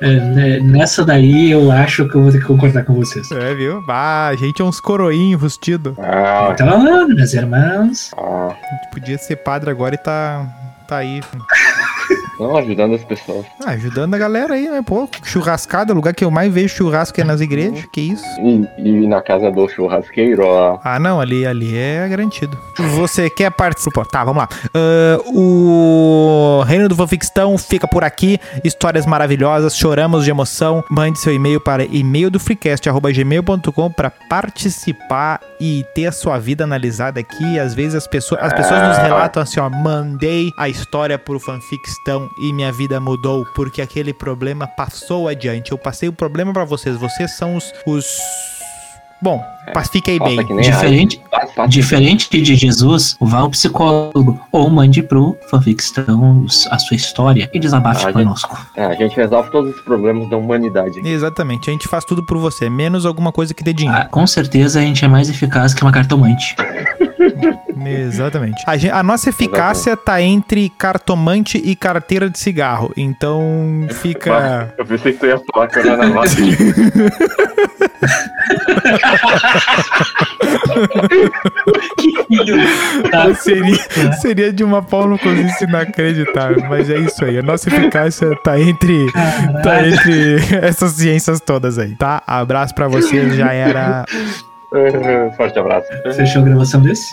É, 0.00 0.14
né, 0.14 0.60
nessa 0.60 1.04
daí 1.04 1.50
eu 1.50 1.70
acho 1.70 2.08
que 2.08 2.14
eu 2.14 2.22
vou 2.22 2.32
ter 2.32 2.38
que 2.38 2.44
concordar 2.44 2.84
com 2.84 2.94
vocês. 2.94 3.30
É, 3.32 3.54
viu? 3.54 3.82
Ah, 3.88 4.28
a 4.28 4.34
gente 4.36 4.60
é 4.60 4.64
uns 4.64 4.80
coroinhos 4.80 5.40
rustidos. 5.40 5.94
Ah, 5.98 6.50
Então, 6.52 7.08
meus 7.08 7.32
irmãos. 7.34 8.10
ah. 8.16 8.48
A 8.52 8.74
gente 8.74 8.90
podia 8.92 9.18
ser 9.18 9.36
padre 9.36 9.70
agora 9.70 9.94
e 9.94 9.98
tá, 9.98 10.46
tá 10.88 10.96
aí. 10.98 11.20
Não, 12.42 12.56
ajudando 12.56 12.94
as 12.94 13.04
pessoas. 13.04 13.46
Ah, 13.64 13.70
ajudando 13.70 14.14
a 14.14 14.18
galera 14.18 14.54
aí, 14.54 14.68
né? 14.68 14.82
Pô, 14.84 15.08
churrascada, 15.22 15.92
o 15.92 15.96
lugar 15.96 16.14
que 16.14 16.24
eu 16.24 16.30
mais 16.30 16.52
vejo 16.52 16.74
churrasco 16.74 17.20
é 17.20 17.24
nas 17.24 17.40
igrejas. 17.40 17.84
Que 17.92 18.00
isso? 18.00 18.24
E, 18.40 18.66
e 18.78 19.06
na 19.06 19.22
casa 19.22 19.50
do 19.50 19.68
churrasqueiro, 19.68 20.44
ó. 20.44 20.78
Ah, 20.82 20.98
não, 20.98 21.20
ali, 21.20 21.46
ali 21.46 21.76
é 21.76 22.08
garantido. 22.08 22.58
Você 22.96 23.30
quer 23.30 23.50
participar? 23.50 24.04
Tá, 24.06 24.24
vamos 24.24 24.42
lá. 24.42 24.48
Ah, 24.74 25.18
o 25.26 26.62
Reino 26.66 26.88
do 26.88 26.96
Fanficstão 26.96 27.56
fica 27.58 27.86
por 27.86 28.04
aqui. 28.04 28.38
Histórias 28.64 29.06
maravilhosas, 29.06 29.76
choramos 29.76 30.24
de 30.24 30.30
emoção. 30.30 30.82
Mande 30.90 31.18
seu 31.18 31.32
e-mail 31.32 31.60
para 31.60 31.84
e-mail 31.84 32.30
do 32.30 32.40
freecast.gmail.com 32.40 33.90
para 33.90 34.10
participar 34.10 35.40
e 35.60 35.84
ter 35.94 36.06
a 36.06 36.12
sua 36.12 36.38
vida 36.38 36.64
analisada 36.64 37.20
aqui. 37.20 37.58
Às 37.58 37.74
vezes 37.74 37.94
as 37.94 38.06
pessoas, 38.06 38.42
as 38.42 38.52
pessoas 38.52 38.82
nos 38.88 38.98
relatam 38.98 39.42
assim, 39.42 39.60
ó, 39.60 39.68
mandei 39.68 40.50
a 40.58 40.68
história 40.68 41.18
pro 41.18 41.38
Fanficstão 41.38 42.28
e 42.38 42.52
minha 42.52 42.72
vida 42.72 43.00
mudou 43.00 43.44
porque 43.54 43.80
aquele 43.82 44.12
problema 44.12 44.66
passou 44.66 45.28
adiante. 45.28 45.72
Eu 45.72 45.78
passei 45.78 46.08
o 46.08 46.12
problema 46.12 46.52
pra 46.52 46.64
vocês. 46.64 46.96
Vocês 46.96 47.32
são 47.36 47.56
os... 47.56 47.72
os... 47.86 48.06
Bom, 49.20 49.40
pa- 49.72 49.84
fiquem 49.84 50.18
Passa 50.18 50.34
bem. 50.42 50.56
Diferente, 50.60 51.22
diferente 51.68 52.42
de 52.42 52.56
Jesus, 52.56 53.16
vá 53.20 53.38
ao 53.38 53.50
psicólogo 53.50 54.40
ou 54.50 54.68
mande 54.68 55.00
pro 55.00 55.36
fanficstão 55.48 56.44
a 56.70 56.78
sua 56.80 56.96
história 56.96 57.48
e 57.54 57.60
desabafe 57.60 58.02
gente. 58.02 58.14
conosco. 58.14 58.58
É, 58.74 58.84
a 58.84 58.94
gente 58.94 59.14
resolve 59.14 59.48
todos 59.52 59.76
os 59.76 59.80
problemas 59.82 60.28
da 60.28 60.36
humanidade. 60.36 60.98
Exatamente, 61.04 61.70
a 61.70 61.72
gente 61.72 61.86
faz 61.86 62.04
tudo 62.04 62.26
por 62.26 62.36
você, 62.38 62.68
menos 62.68 63.06
alguma 63.06 63.30
coisa 63.30 63.54
que 63.54 63.62
dê 63.62 63.72
dinheiro. 63.72 64.00
Ah, 64.02 64.06
com 64.06 64.26
certeza 64.26 64.80
a 64.80 64.82
gente 64.82 65.04
é 65.04 65.08
mais 65.08 65.30
eficaz 65.30 65.72
que 65.72 65.82
uma 65.82 65.92
cartomante. 65.92 66.56
Exatamente. 67.86 68.62
A, 68.66 68.76
gen- 68.76 68.90
a 68.90 69.02
nossa 69.02 69.28
eficácia 69.30 69.96
tá 69.96 70.20
entre 70.20 70.68
cartomante 70.70 71.58
e 71.58 71.74
carteira 71.76 72.28
de 72.30 72.38
cigarro. 72.38 72.92
Então 72.96 73.86
fica. 73.90 74.72
Eu 74.78 74.86
pensei 74.86 75.12
que 75.12 75.18
tu 75.18 75.26
ia 75.26 75.40
falar 75.52 75.68
que 75.68 75.80
filho 75.80 75.96
da 75.96 76.02
seria, 83.34 84.12
seria 84.20 84.52
de 84.52 84.64
uma 84.64 84.82
pau 84.82 85.06
no 85.08 85.18
cozice 85.18 85.64
inacreditável. 85.64 86.62
Mas 86.68 86.88
é 86.90 86.98
isso 86.98 87.24
aí. 87.24 87.38
A 87.38 87.42
nossa 87.42 87.68
eficácia 87.68 88.34
tá 88.42 88.58
entre. 88.60 89.06
Tá 89.62 89.86
entre 89.86 90.36
essas 90.62 90.92
ciências 90.92 91.40
todas 91.40 91.78
aí, 91.78 91.94
tá? 91.96 92.22
Abraço 92.26 92.74
pra 92.74 92.88
vocês, 92.88 93.34
já 93.34 93.52
era. 93.52 94.04
Forte 95.36 95.58
abraço. 95.58 95.86
Fechou 96.16 96.42
a 96.42 96.44
gravação 96.46 96.80
desse? 96.80 97.12